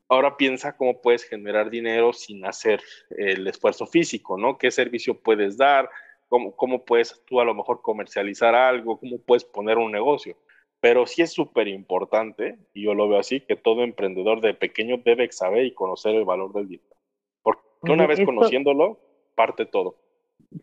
ahora 0.09 0.37
piensa 0.37 0.77
cómo 0.77 1.00
puedes 1.00 1.24
generar 1.24 1.70
dinero 1.70 2.12
sin 2.12 2.44
hacer 2.46 2.81
el 3.11 3.46
esfuerzo 3.46 3.87
físico, 3.87 4.38
¿no? 4.38 4.59
¿Qué 4.59 4.70
servicio 4.70 5.18
puedes 5.18 5.57
dar? 5.57 5.90
¿Cómo, 6.29 6.57
cómo 6.57 6.85
puedes 6.85 7.22
tú 7.27 7.40
a 7.40 7.44
lo 7.44 7.55
mejor 7.55 7.83
comercializar 7.83 8.55
algo? 8.55 8.98
¿Cómo 8.98 9.18
puedes 9.18 9.44
poner 9.44 9.79
un 9.79 9.92
negocio? 9.92 10.37
Pero 10.81 11.07
sí 11.07 11.22
es 11.22 11.33
súper 11.33 11.68
importante, 11.68 12.59
y 12.72 12.85
yo 12.85 12.94
lo 12.94 13.09
veo 13.09 13.18
así, 13.18 13.40
que 13.40 13.57
todo 13.57 13.83
emprendedor 13.83 14.40
de 14.40 14.55
pequeño 14.55 14.98
debe 15.05 15.31
saber 15.33 15.64
y 15.64 15.72
conocer 15.74 16.14
el 16.14 16.24
valor 16.24 16.53
del 16.53 16.68
dinero. 16.68 16.96
Porque 17.42 17.62
una 17.83 18.07
vez 18.07 18.20
conociéndolo, 18.24 18.98
parte 19.35 19.66
todo. 19.66 19.96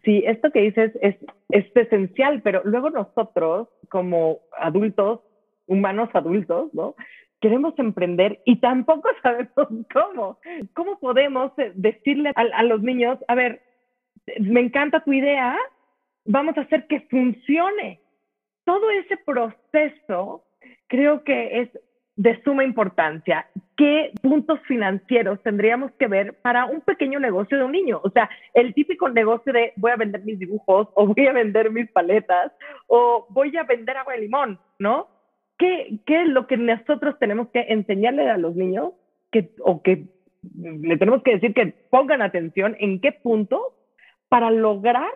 Sí, 0.03 0.23
esto 0.25 0.51
que 0.51 0.61
dices 0.61 0.91
es, 1.01 1.15
es 1.49 1.65
esencial, 1.75 2.41
pero 2.41 2.61
luego 2.63 2.89
nosotros, 2.89 3.67
como 3.89 4.39
adultos, 4.57 5.21
humanos 5.71 6.09
adultos, 6.13 6.73
¿no? 6.73 6.95
Queremos 7.39 7.73
emprender 7.79 8.41
y 8.45 8.57
tampoco 8.57 9.09
sabemos 9.23 9.69
cómo. 9.93 10.37
¿Cómo 10.73 10.99
podemos 10.99 11.51
eh, 11.57 11.71
decirle 11.75 12.31
a, 12.35 12.41
a 12.41 12.63
los 12.63 12.81
niños, 12.81 13.17
a 13.27 13.35
ver, 13.35 13.61
me 14.39 14.59
encanta 14.59 15.03
tu 15.03 15.13
idea, 15.13 15.57
vamos 16.25 16.57
a 16.57 16.61
hacer 16.61 16.87
que 16.87 17.01
funcione? 17.01 17.99
Todo 18.65 18.91
ese 18.91 19.17
proceso 19.17 20.43
creo 20.87 21.23
que 21.23 21.61
es 21.61 21.69
de 22.17 22.41
suma 22.43 22.63
importancia. 22.63 23.47
¿Qué 23.77 24.11
puntos 24.21 24.59
financieros 24.67 25.41
tendríamos 25.41 25.91
que 25.93 26.07
ver 26.07 26.39
para 26.41 26.65
un 26.65 26.81
pequeño 26.81 27.19
negocio 27.19 27.57
de 27.57 27.63
un 27.63 27.71
niño? 27.71 27.99
O 28.03 28.11
sea, 28.11 28.29
el 28.53 28.73
típico 28.73 29.09
negocio 29.09 29.51
de 29.53 29.73
voy 29.77 29.91
a 29.91 29.95
vender 29.95 30.23
mis 30.23 30.37
dibujos 30.37 30.89
o 30.93 31.07
voy 31.07 31.25
a 31.25 31.33
vender 31.33 31.71
mis 31.71 31.89
paletas 31.91 32.51
o 32.87 33.25
voy 33.29 33.55
a 33.57 33.63
vender 33.63 33.97
agua 33.97 34.13
de 34.13 34.19
limón, 34.19 34.59
¿no? 34.77 35.07
¿Qué, 35.61 35.99
es 36.07 36.27
lo 36.27 36.47
que 36.47 36.57
nosotros 36.57 37.19
tenemos 37.19 37.49
que 37.49 37.59
enseñarle 37.69 38.27
a 38.27 38.37
los 38.37 38.55
niños 38.55 38.93
que, 39.31 39.51
o 39.59 39.83
que 39.83 40.05
le 40.57 40.97
tenemos 40.97 41.21
que 41.21 41.35
decir 41.35 41.53
que 41.53 41.67
pongan 41.91 42.23
atención 42.23 42.75
en 42.79 42.99
qué 42.99 43.11
punto 43.11 43.75
para 44.27 44.49
lograr 44.49 45.11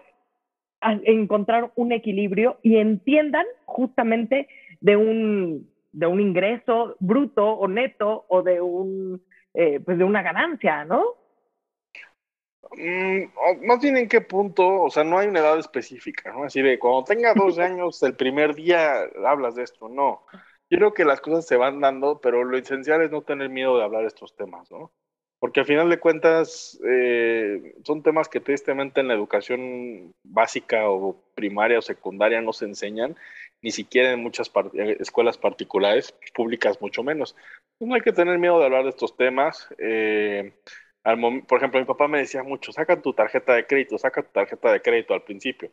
encontrar 0.81 1.71
un 1.75 1.91
equilibrio 1.91 2.59
y 2.61 2.77
entiendan 2.77 3.45
justamente 3.65 4.47
de 4.81 4.95
un 4.95 5.67
de 5.93 6.05
un 6.05 6.21
ingreso 6.21 6.95
bruto 6.99 7.53
o 7.53 7.67
neto 7.67 8.25
o 8.27 8.43
de 8.43 8.61
un 8.61 9.23
eh, 9.55 9.79
pues 9.79 9.97
de 9.97 10.03
una 10.03 10.21
ganancia, 10.21 10.85
¿no? 10.85 11.05
Mm, 12.71 13.65
más 13.65 13.79
bien 13.81 13.97
en 13.97 14.07
qué 14.07 14.21
punto, 14.21 14.83
o 14.83 14.89
sea, 14.89 15.03
no 15.03 15.17
hay 15.17 15.27
una 15.27 15.39
edad 15.39 15.59
específica, 15.59 16.31
¿no? 16.31 16.43
Así 16.45 16.61
de 16.61 16.79
cuando 16.79 17.03
tenga 17.03 17.33
dos 17.33 17.57
años, 17.59 18.01
el 18.03 18.15
primer 18.15 18.55
día 18.55 19.03
hablas 19.25 19.55
de 19.55 19.63
esto, 19.63 19.89
no. 19.89 20.25
Yo 20.69 20.77
creo 20.79 20.93
que 20.93 21.05
las 21.05 21.21
cosas 21.21 21.45
se 21.47 21.57
van 21.57 21.79
dando, 21.79 22.19
pero 22.21 22.43
lo 22.43 22.57
esencial 22.57 23.01
es 23.01 23.11
no 23.11 23.21
tener 23.21 23.49
miedo 23.49 23.77
de 23.77 23.83
hablar 23.83 24.01
de 24.01 24.07
estos 24.07 24.35
temas, 24.35 24.69
¿no? 24.71 24.91
Porque 25.39 25.59
al 25.59 25.65
final 25.67 25.89
de 25.89 25.99
cuentas 25.99 26.79
eh, 26.87 27.75
son 27.83 28.01
temas 28.01 28.29
que 28.29 28.39
tristemente 28.39 29.01
en 29.01 29.07
la 29.07 29.13
educación 29.13 30.13
básica 30.23 30.89
o 30.89 31.21
primaria 31.35 31.79
o 31.79 31.81
secundaria 31.81 32.41
no 32.41 32.51
se 32.53 32.65
enseñan 32.65 33.15
ni 33.61 33.71
siquiera 33.71 34.11
en 34.11 34.21
muchas 34.21 34.51
eh, 34.73 34.97
escuelas 34.99 35.37
particulares, 35.37 36.15
públicas 36.33 36.79
mucho 36.81 37.03
menos. 37.03 37.35
No 37.79 37.95
hay 37.95 38.01
que 38.01 38.13
tener 38.13 38.37
miedo 38.39 38.59
de 38.59 38.65
hablar 38.65 38.83
de 38.83 38.89
estos 38.89 39.17
temas. 39.17 39.67
Eh, 39.77 40.53
por 41.47 41.57
ejemplo, 41.59 41.79
mi 41.79 41.85
papá 41.85 42.07
me 42.07 42.19
decía 42.19 42.43
mucho, 42.43 42.71
saca 42.71 43.01
tu 43.01 43.13
tarjeta 43.13 43.53
de 43.53 43.67
crédito, 43.67 43.97
saca 43.97 44.23
tu 44.23 44.31
tarjeta 44.31 44.71
de 44.71 44.81
crédito 44.81 45.13
al 45.13 45.23
principio, 45.23 45.71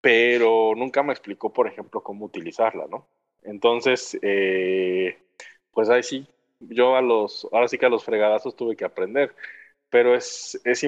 pero 0.00 0.74
nunca 0.76 1.02
me 1.02 1.12
explicó, 1.12 1.52
por 1.52 1.68
ejemplo, 1.68 2.02
cómo 2.02 2.26
utilizarla, 2.26 2.86
¿no? 2.90 3.08
Entonces, 3.42 4.18
eh, 4.22 5.18
pues 5.72 5.88
ahí 5.90 6.02
sí, 6.02 6.26
yo 6.60 6.96
a 6.96 7.02
los, 7.02 7.48
ahora 7.52 7.68
sí 7.68 7.78
que 7.78 7.86
a 7.86 7.90
los 7.90 8.04
fregadazos 8.04 8.56
tuve 8.56 8.76
que 8.76 8.84
aprender 8.84 9.34
pero 9.90 10.14
es, 10.14 10.60
es, 10.64 10.84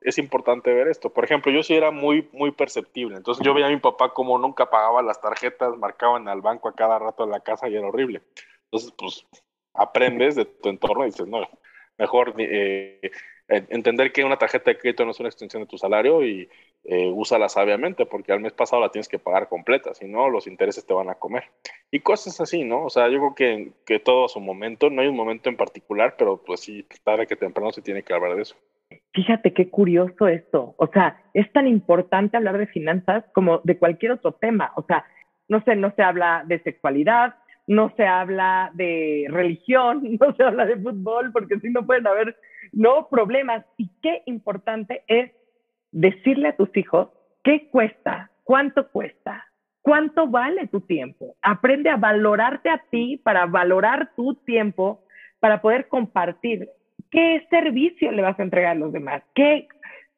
es 0.00 0.18
importante 0.18 0.72
ver 0.72 0.88
esto. 0.88 1.12
Por 1.12 1.24
ejemplo, 1.24 1.52
yo 1.52 1.62
sí 1.62 1.74
era 1.74 1.90
muy, 1.90 2.28
muy 2.32 2.52
perceptible. 2.52 3.16
Entonces 3.16 3.44
yo 3.44 3.54
veía 3.54 3.66
a 3.66 3.70
mi 3.70 3.76
papá 3.78 4.12
como 4.14 4.38
nunca 4.38 4.70
pagaba 4.70 5.02
las 5.02 5.20
tarjetas, 5.20 5.76
marcaban 5.76 6.28
al 6.28 6.40
banco 6.40 6.68
a 6.68 6.74
cada 6.74 6.98
rato 6.98 7.24
en 7.24 7.30
la 7.30 7.40
casa 7.40 7.68
y 7.68 7.76
era 7.76 7.86
horrible. 7.88 8.22
Entonces, 8.64 8.92
pues 8.96 9.26
aprendes 9.74 10.36
de 10.36 10.46
tu 10.46 10.68
entorno 10.68 11.04
y 11.04 11.10
dices, 11.10 11.26
no, 11.26 11.40
mejor 12.00 12.34
eh, 12.38 13.10
entender 13.48 14.10
que 14.10 14.24
una 14.24 14.38
tarjeta 14.38 14.70
de 14.70 14.78
crédito 14.78 15.04
no 15.04 15.10
es 15.10 15.20
una 15.20 15.28
extensión 15.28 15.62
de 15.62 15.68
tu 15.68 15.76
salario 15.76 16.24
y, 16.24 16.48
eh, 16.84 17.06
úsala 17.08 17.48
sabiamente, 17.48 18.06
porque 18.06 18.32
al 18.32 18.40
mes 18.40 18.52
pasado 18.52 18.80
la 18.80 18.90
tienes 18.90 19.08
que 19.08 19.18
pagar 19.18 19.48
completa, 19.48 19.92
si 19.92 20.06
no, 20.06 20.30
los 20.30 20.46
intereses 20.46 20.86
te 20.86 20.94
van 20.94 21.10
a 21.10 21.16
comer. 21.16 21.44
Y 21.90 22.00
cosas 22.00 22.40
así, 22.40 22.64
¿no? 22.64 22.84
O 22.84 22.90
sea, 22.90 23.08
yo 23.08 23.18
creo 23.18 23.34
que, 23.34 23.72
que 23.84 23.98
todo 23.98 24.24
a 24.24 24.28
su 24.28 24.40
momento, 24.40 24.88
no 24.88 25.02
hay 25.02 25.08
un 25.08 25.16
momento 25.16 25.50
en 25.50 25.56
particular, 25.56 26.14
pero 26.16 26.42
pues 26.42 26.60
sí, 26.60 26.86
tarde 27.04 27.26
que 27.26 27.36
temprano 27.36 27.70
se 27.70 27.82
tiene 27.82 28.02
que 28.02 28.14
hablar 28.14 28.34
de 28.34 28.42
eso. 28.42 28.56
Fíjate 29.12 29.52
qué 29.52 29.68
curioso 29.68 30.26
esto. 30.26 30.74
O 30.78 30.86
sea, 30.86 31.22
es 31.34 31.52
tan 31.52 31.66
importante 31.66 32.36
hablar 32.36 32.56
de 32.58 32.66
finanzas 32.66 33.24
como 33.34 33.60
de 33.62 33.78
cualquier 33.78 34.12
otro 34.12 34.32
tema. 34.32 34.72
O 34.76 34.82
sea, 34.82 35.04
no 35.48 35.62
sé, 35.64 35.76
no 35.76 35.92
se 35.96 36.02
habla 36.02 36.44
de 36.46 36.62
sexualidad, 36.62 37.34
no 37.70 37.94
se 37.96 38.04
habla 38.04 38.72
de 38.74 39.26
religión, 39.28 40.02
no 40.20 40.34
se 40.34 40.42
habla 40.42 40.66
de 40.66 40.76
fútbol, 40.76 41.30
porque 41.30 41.60
si 41.60 41.70
no 41.70 41.86
pueden 41.86 42.06
haber 42.06 42.36
no 42.72 43.08
problemas. 43.08 43.64
Y 43.76 43.88
qué 44.02 44.22
importante 44.26 45.04
es 45.06 45.30
decirle 45.92 46.48
a 46.48 46.56
tus 46.56 46.76
hijos 46.76 47.10
qué 47.44 47.68
cuesta, 47.70 48.32
cuánto 48.42 48.88
cuesta, 48.88 49.46
cuánto 49.82 50.26
vale 50.26 50.66
tu 50.66 50.80
tiempo. 50.80 51.36
Aprende 51.42 51.90
a 51.90 51.96
valorarte 51.96 52.70
a 52.70 52.82
ti 52.90 53.20
para 53.22 53.46
valorar 53.46 54.10
tu 54.16 54.34
tiempo, 54.34 55.04
para 55.38 55.62
poder 55.62 55.86
compartir. 55.86 56.68
¿Qué 57.08 57.46
servicio 57.50 58.10
le 58.10 58.22
vas 58.22 58.38
a 58.40 58.42
entregar 58.42 58.72
a 58.72 58.80
los 58.80 58.92
demás? 58.92 59.22
¿Qué? 59.32 59.68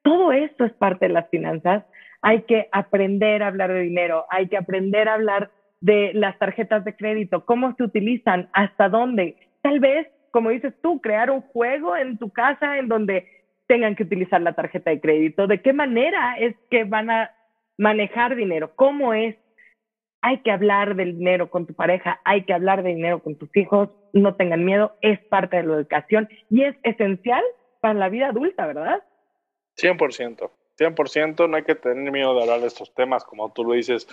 Todo 0.01 0.33
esto 0.33 0.65
es 0.65 0.73
parte 0.73 1.07
de 1.07 1.13
las 1.13 1.29
finanzas. 1.29 1.85
Hay 2.23 2.43
que 2.45 2.69
aprender 2.73 3.43
a 3.43 3.49
hablar 3.49 3.71
de 3.75 3.81
dinero, 3.81 4.25
hay 4.31 4.49
que 4.49 4.57
aprender 4.57 5.07
a 5.07 5.15
hablar 5.15 5.51
de 5.83 6.13
las 6.15 6.39
tarjetas 6.39 6.85
de 6.85 6.97
crédito, 6.97 7.45
cómo 7.45 7.75
se 7.75 7.83
utilizan, 7.83 8.49
hasta 8.53 8.89
dónde. 8.89 9.37
Tal 9.63 9.81
vez, 9.81 10.07
como 10.31 10.51
dices 10.51 10.73
tú, 10.81 11.01
crear 11.01 11.31
un 11.31 11.43
juego 11.43 11.97
en 11.97 12.19
tu 12.19 12.31
casa 12.31 12.79
en 12.79 12.89
donde 12.89 13.27
tengan 13.67 13.97
que 13.97 14.05
utilizar 14.05 14.41
la 14.41 14.55
tarjeta 14.55 14.91
de 14.91 15.01
crédito, 15.01 15.47
de 15.49 15.61
qué 15.61 15.73
manera 15.73 16.37
es 16.39 16.55
que 16.71 16.85
van 16.85 17.11
a 17.11 17.33
manejar 17.77 18.37
dinero, 18.37 18.73
cómo 18.77 19.13
es. 19.13 19.37
Hay 20.21 20.39
que 20.43 20.53
hablar 20.53 20.95
del 20.95 21.19
dinero 21.19 21.51
con 21.51 21.67
tu 21.67 21.75
pareja, 21.75 22.21
hay 22.25 22.45
que 22.45 22.53
hablar 22.53 22.85
de 22.85 22.91
dinero 22.91 23.21
con 23.21 23.35
tus 23.35 23.55
hijos, 23.57 23.91
no 24.13 24.37
tengan 24.37 24.65
miedo, 24.65 24.97
es 25.01 25.19
parte 25.19 25.57
de 25.57 25.65
la 25.65 25.75
educación 25.75 26.29
y 26.49 26.63
es 26.63 26.77
esencial 26.85 27.43
para 27.81 27.95
la 27.95 28.09
vida 28.09 28.29
adulta, 28.29 28.67
¿verdad? 28.67 29.03
100%, 29.79 30.49
100%, 30.79 31.51
no 31.51 31.57
hay 31.57 31.65
que 31.65 31.75
tener 31.75 32.13
miedo 32.13 32.37
de 32.37 32.43
hablar 32.43 32.61
de 32.61 32.69
estos 32.69 32.95
temas, 32.95 33.25
como 33.25 33.53
tú 33.53 33.65
lo 33.65 33.73
dices, 33.73 34.07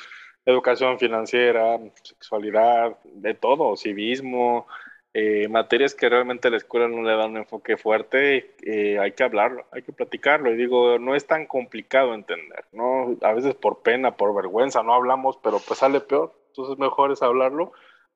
educación 0.45 0.99
financiera, 0.99 1.79
sexualidad, 2.03 2.97
de 3.03 3.33
todo, 3.33 3.75
civismo, 3.75 4.67
eh, 5.13 5.47
materias 5.47 5.95
que 5.95 6.07
realmente 6.07 6.51
la 6.51 6.57
escuela 6.57 6.87
no 6.87 7.01
le 7.01 7.15
da 7.15 7.25
un 7.25 7.37
enfoque 7.37 7.77
fuerte, 7.77 8.55
eh, 8.61 8.99
hay 8.99 9.13
que 9.13 9.23
hablarlo, 9.23 9.65
hay 9.71 9.81
que 9.81 9.91
platicarlo. 9.91 10.51
Y 10.51 10.57
digo, 10.57 10.99
no 10.99 11.15
es 11.15 11.25
tan 11.25 11.47
complicado 11.47 12.13
entender, 12.13 12.65
¿no? 12.71 13.17
A 13.21 13.33
veces 13.33 13.55
por 13.55 13.81
pena, 13.81 14.15
por 14.15 14.35
vergüenza, 14.35 14.83
no 14.83 14.93
hablamos, 14.93 15.37
pero 15.37 15.57
pues 15.65 15.79
sale 15.79 15.99
peor. 15.99 16.33
Entonces 16.49 16.77
mejor 16.77 17.11
es 17.11 17.23
hablarlo 17.23 17.73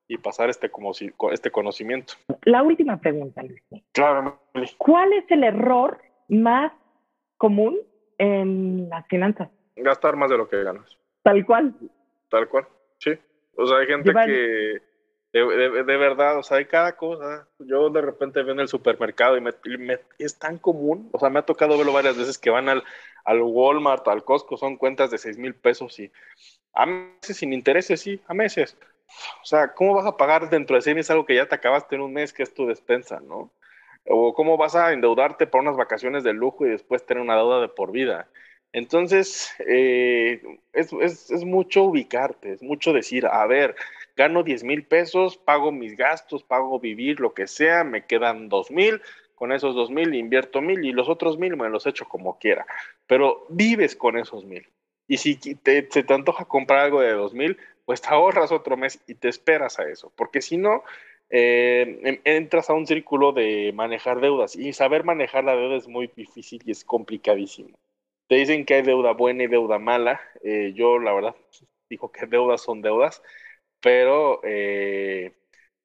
y 0.08 0.18
pasar 0.18 0.50
este, 0.50 0.70
como, 0.70 0.92
este 1.32 1.50
conocimiento. 1.50 2.14
La 2.44 2.62
última 2.62 2.98
pregunta, 2.98 3.42
Luis. 3.42 3.64
Claro, 3.92 4.40
¿Cuál 4.78 5.14
es 5.14 5.30
el 5.32 5.44
error 5.44 6.00
más 6.28 6.72
común 7.38 7.78
en 8.20 8.90
las 8.90 9.08
finanzas? 9.08 9.50
Gastar 9.76 10.16
más 10.16 10.30
de 10.30 10.38
lo 10.38 10.48
que 10.48 10.64
ganas. 10.64 10.98
Tal 11.24 11.44
cual. 11.46 11.74
Tal 12.34 12.50
cual, 12.50 12.68
sí. 12.98 13.12
O 13.56 13.68
sea, 13.68 13.78
hay 13.78 13.86
gente 13.86 14.12
que 14.12 14.82
de, 15.32 15.84
de, 15.84 15.98
verdad, 15.98 16.40
o 16.40 16.42
sea, 16.42 16.58
hay 16.58 16.66
cada 16.66 16.96
cosa. 16.96 17.48
Yo 17.60 17.92
de 17.92 18.02
repente 18.02 18.42
veo 18.42 18.54
en 18.56 18.62
el 18.62 18.68
supermercado 18.68 19.38
y, 19.38 19.42
me, 19.42 20.00
es 20.18 20.40
tan 20.40 20.58
común, 20.58 21.12
o 21.12 21.20
sea, 21.20 21.30
me 21.30 21.38
ha 21.38 21.46
tocado 21.46 21.78
verlo 21.78 21.94
varias 21.94 22.18
veces 22.18 22.40
que 22.40 22.50
van 22.50 22.70
al, 22.70 22.84
al 23.24 23.40
Walmart, 23.44 24.08
al 24.08 24.24
Costco, 24.24 24.58
son 24.58 24.78
cuentas 24.78 25.12
de 25.12 25.20
seis 25.20 25.38
mil 25.38 25.54
pesos 25.54 26.00
y 26.00 26.12
a 26.74 26.88
meses 26.88 27.38
sin 27.38 27.54
intereses, 27.54 28.02
sí, 28.02 28.20
a 28.26 28.34
meses. 28.34 28.80
O 29.44 29.46
sea, 29.46 29.76
¿cómo 29.76 29.94
vas 29.94 30.08
a 30.08 30.18
pagar 30.18 30.50
dentro 30.50 30.76
de 30.76 30.82
seis 30.82 30.96
meses 30.96 31.12
algo 31.12 31.28
que 31.28 31.36
ya 31.36 31.48
te 31.48 31.54
acabaste 31.54 31.94
en 31.94 32.02
un 32.02 32.14
mes, 32.14 32.34
que 32.34 32.42
es 32.42 32.52
tu 32.52 32.66
despensa, 32.66 33.20
no? 33.20 33.54
O 34.08 34.34
cómo 34.34 34.58
vas 34.58 34.74
a 34.74 34.92
endeudarte 34.92 35.46
para 35.46 35.62
unas 35.62 35.78
vacaciones 35.78 36.24
de 36.24 36.34
lujo 36.34 36.66
y 36.66 36.72
después 36.72 37.06
tener 37.06 37.22
una 37.22 37.36
deuda 37.36 37.62
de 37.62 37.70
por 37.70 37.92
vida. 37.92 38.28
Entonces, 38.74 39.54
eh, 39.68 40.42
es, 40.74 40.92
mucho 41.46 41.84
ubicarte, 41.84 42.54
es 42.54 42.64
mucho 42.64 42.92
decir, 42.92 43.28
a 43.28 43.46
ver, 43.46 43.76
gano 44.16 44.42
10 44.42 44.64
mil 44.64 44.84
pesos, 44.84 45.38
pago 45.38 45.72
mis 45.72 45.96
gastos, 45.96 46.44
pago 46.44 46.80
vivir, 46.80 47.20
lo 47.20 47.36
que 47.36 47.46
sea, 47.46 47.84
me 47.84 48.08
quedan 48.08 48.50
2 48.50 48.72
mil, 48.72 49.00
con 49.36 49.52
esos 49.52 49.76
2 49.76 49.92
mil 49.92 50.16
invierto 50.16 50.60
mil 50.60 50.84
y 50.84 50.92
los 50.92 51.08
otros 51.08 51.38
mil 51.38 51.56
me 51.56 51.70
los 51.70 51.86
echo 51.86 52.06
como 52.06 52.40
quiera, 52.40 52.66
pero 53.06 53.46
vives 53.50 53.96
con 53.96 54.18
esos 54.18 54.44
mil. 54.44 54.68
Y 55.08 55.18
si 55.18 55.36
te, 55.36 55.88
se 55.92 56.04
te 56.04 56.14
antoja 56.14 56.46
comprar 56.46 56.80
algo 56.80 57.02
de 57.02 57.12
2 57.12 57.34
mil, 57.36 57.58
pues 57.86 58.02
te 58.02 58.08
ahorras 58.10 58.52
otro 58.52 58.76
mes 58.76 59.00
y 59.08 59.14
te 59.14 59.30
esperas 59.30 59.78
a 59.78 59.88
eso, 59.88 60.12
porque 60.16 60.42
si 60.42 60.58
no, 60.58 60.84
eh, 61.30 62.22
entras 62.24 62.72
a 62.72 62.74
un 62.74 62.88
círculo 62.88 63.34
de 63.34 63.72
manejar 63.76 64.20
deudas 64.20 64.56
y 64.56 64.74
saber 64.74 65.04
manejar 65.04 65.44
la 65.44 65.56
deuda 65.56 65.76
es 65.76 65.88
muy 65.88 66.10
difícil 66.16 66.62
y 66.66 66.72
es 66.72 66.84
complicadísimo. 66.84 67.78
Te 68.34 68.40
dicen 68.40 68.66
que 68.66 68.74
hay 68.74 68.82
deuda 68.82 69.14
buena 69.14 69.44
y 69.44 69.48
deuda 69.48 69.78
mala. 69.78 70.20
Eh, 70.44 70.74
yo, 70.74 70.98
la 70.98 71.14
verdad, 71.14 71.36
digo 71.88 72.12
que 72.12 72.26
deudas 72.26 72.62
son 72.62 72.82
deudas 72.82 73.22
pero 73.80 74.40
eh, 74.42 75.34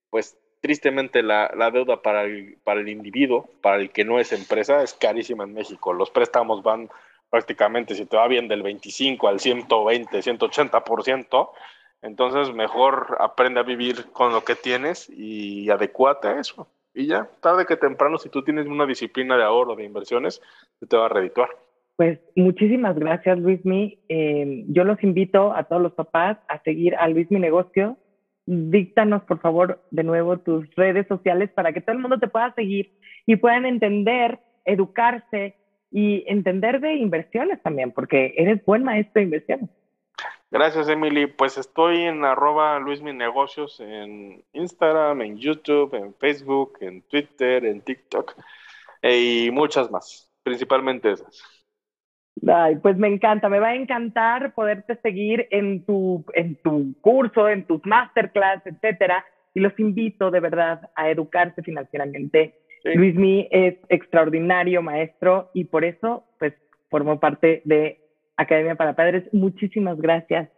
pues 0.09 0.39
tristemente 0.63 1.23
la, 1.23 1.51
deuda 1.71 2.01
para 2.01 2.23
el, 2.23 2.57
para 2.65 2.81
el 2.81 2.89
individuo, 2.89 3.51
para 3.61 3.77
el 3.77 3.91
que 3.91 4.03
no 4.03 4.19
es 4.19 4.33
empresa, 4.33 4.83
es 4.83 4.95
carísima 4.95 5.45
en 5.45 5.53
México. 5.53 5.93
Los 5.93 6.09
préstamos 6.11 6.63
van 6.63 6.89
prácticamente, 7.29 7.95
si 7.95 8.07
te 8.07 8.17
va 8.17 8.27
bien, 8.29 8.49
del 8.49 8.63
25 8.63 9.29
al 9.29 9.41
120, 9.41 10.23
180%. 10.23 11.53
Entonces, 12.01 12.55
mejor 12.55 13.19
aprende 13.21 13.61
a 13.61 13.65
vivir 13.65 14.11
con 14.13 14.33
lo 14.33 14.43
que 14.43 14.57
tienes 14.57 15.11
y 15.11 15.69
adecuate 15.69 16.29
a 16.29 16.41
eso. 16.41 16.67
Y 16.95 17.09
ya, 17.09 17.29
tarde 17.43 17.67
que 17.67 17.77
temprano, 17.77 18.17
si 18.17 18.31
tú 18.31 18.43
tienes 18.43 18.67
una 18.69 18.87
disciplina 18.87 19.37
de 19.37 19.45
ahorro, 19.45 19.77
de 19.77 19.85
inversiones, 19.85 20.41
te 20.89 20.97
va 20.97 21.05
a 21.05 21.11
redituar. 21.11 21.51
Pues 21.99 22.21
muchísimas 22.37 22.97
gracias, 22.97 23.41
Luismi. 23.41 23.99
Eh, 24.09 24.63
yo 24.69 24.85
los 24.85 25.03
invito 25.03 25.53
a 25.53 25.65
todos 25.65 25.83
los 25.83 25.95
papás 25.95 26.39
a 26.47 26.63
seguir 26.63 26.95
a 26.95 27.09
Luismi 27.09 27.41
Negocio. 27.41 27.97
Díctanos, 28.47 29.25
por 29.25 29.41
favor, 29.41 29.83
de 29.91 30.05
nuevo 30.05 30.39
tus 30.39 30.73
redes 30.77 31.09
sociales 31.09 31.51
para 31.51 31.73
que 31.73 31.81
todo 31.81 31.97
el 31.97 32.01
mundo 32.01 32.21
te 32.21 32.29
pueda 32.29 32.55
seguir 32.55 32.97
y 33.27 33.35
puedan 33.35 33.67
entender, 33.67 34.39
educarse 34.65 35.57
y 35.91 36.23
entender 36.29 36.79
de 36.81 36.95
inversiones 36.95 37.61
también, 37.65 37.91
porque 37.91 38.33
eres 38.37 38.65
buen 38.65 38.85
maestro 38.85 39.15
de 39.15 39.25
inversiones. 39.25 39.71
Gracias, 40.53 40.89
Emily. 40.89 41.27
Pues 41.27 41.59
estoy 41.59 42.03
en 42.03 42.25
arroba 42.25 42.79
Luismi 42.79 43.13
Negocios 43.13 43.81
en 43.81 44.45
Instagram, 44.53 45.23
en 45.23 45.37
YouTube, 45.37 45.95
en 45.95 46.15
Facebook, 46.15 46.79
en 46.81 47.03
Twitter, 47.03 47.65
en 47.65 47.81
TikTok 47.81 48.37
y 49.03 49.51
muchas 49.51 49.91
más, 49.91 50.31
principalmente 50.45 51.11
esas. 51.11 51.58
Ay, 52.47 52.77
pues 52.77 52.97
me 52.97 53.09
encanta, 53.09 53.49
me 53.49 53.59
va 53.59 53.69
a 53.69 53.75
encantar 53.75 54.55
poderte 54.55 54.97
seguir 55.03 55.49
en 55.51 55.85
tu, 55.85 56.25
en 56.35 56.57
tu 56.57 56.95
curso, 57.01 57.49
en 57.49 57.65
tus 57.65 57.85
masterclass, 57.85 58.67
etcétera. 58.67 59.25
Y 59.55 59.61
los 59.61 59.79
invito 59.79 60.31
de 60.31 60.41
verdad 60.41 60.91
a 60.95 61.11
educarse 61.11 61.63
financieramente. 61.63 62.55
Luis 62.85 62.97
Luismi 62.97 63.49
es 63.51 63.77
extraordinario 63.89 64.83
maestro 64.83 65.51
y 65.53 65.65
por 65.65 65.85
eso, 65.85 66.25
pues, 66.39 66.55
formó 66.91 67.19
parte 67.19 67.63
de 67.65 68.01
Academia 68.37 68.77
para 68.77 68.95
Padres. 68.95 69.25
Muchísimas 69.33 70.01
gracias. 70.01 70.49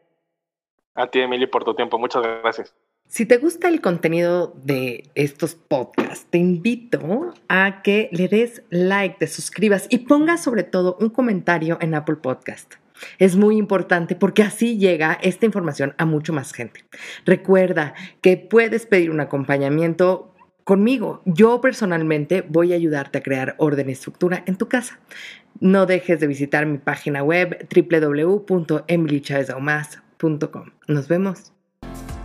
A 0.94 1.06
ti, 1.06 1.20
Emily, 1.20 1.46
por 1.46 1.64
tu 1.64 1.74
tiempo. 1.74 1.98
Muchas 1.98 2.22
gracias. 2.42 2.76
Si 3.10 3.26
te 3.26 3.36
gusta 3.38 3.68
el 3.68 3.80
contenido 3.80 4.54
de 4.62 5.10
estos 5.16 5.56
podcasts, 5.56 6.28
te 6.30 6.38
invito 6.38 7.34
a 7.48 7.82
que 7.82 8.08
le 8.12 8.28
des 8.28 8.62
like, 8.70 9.16
te 9.18 9.26
suscribas 9.26 9.88
y 9.90 10.06
pongas 10.06 10.44
sobre 10.44 10.62
todo 10.62 10.96
un 11.00 11.10
comentario 11.10 11.76
en 11.80 11.96
Apple 11.96 12.18
Podcast. 12.22 12.74
Es 13.18 13.34
muy 13.34 13.56
importante 13.56 14.14
porque 14.14 14.44
así 14.44 14.78
llega 14.78 15.18
esta 15.22 15.44
información 15.44 15.92
a 15.98 16.06
mucho 16.06 16.32
más 16.32 16.52
gente. 16.52 16.84
Recuerda 17.26 17.94
que 18.20 18.36
puedes 18.36 18.86
pedir 18.86 19.10
un 19.10 19.18
acompañamiento 19.18 20.32
conmigo. 20.62 21.20
Yo 21.24 21.60
personalmente 21.60 22.42
voy 22.42 22.72
a 22.72 22.76
ayudarte 22.76 23.18
a 23.18 23.24
crear 23.24 23.56
orden 23.58 23.88
y 23.88 23.92
estructura 23.92 24.44
en 24.46 24.54
tu 24.54 24.68
casa. 24.68 25.00
No 25.58 25.84
dejes 25.84 26.20
de 26.20 26.28
visitar 26.28 26.64
mi 26.64 26.78
página 26.78 27.24
web 27.24 27.66
www.emilychavezaumaz.com. 27.74 30.70
Nos 30.86 31.08
vemos. 31.08 31.52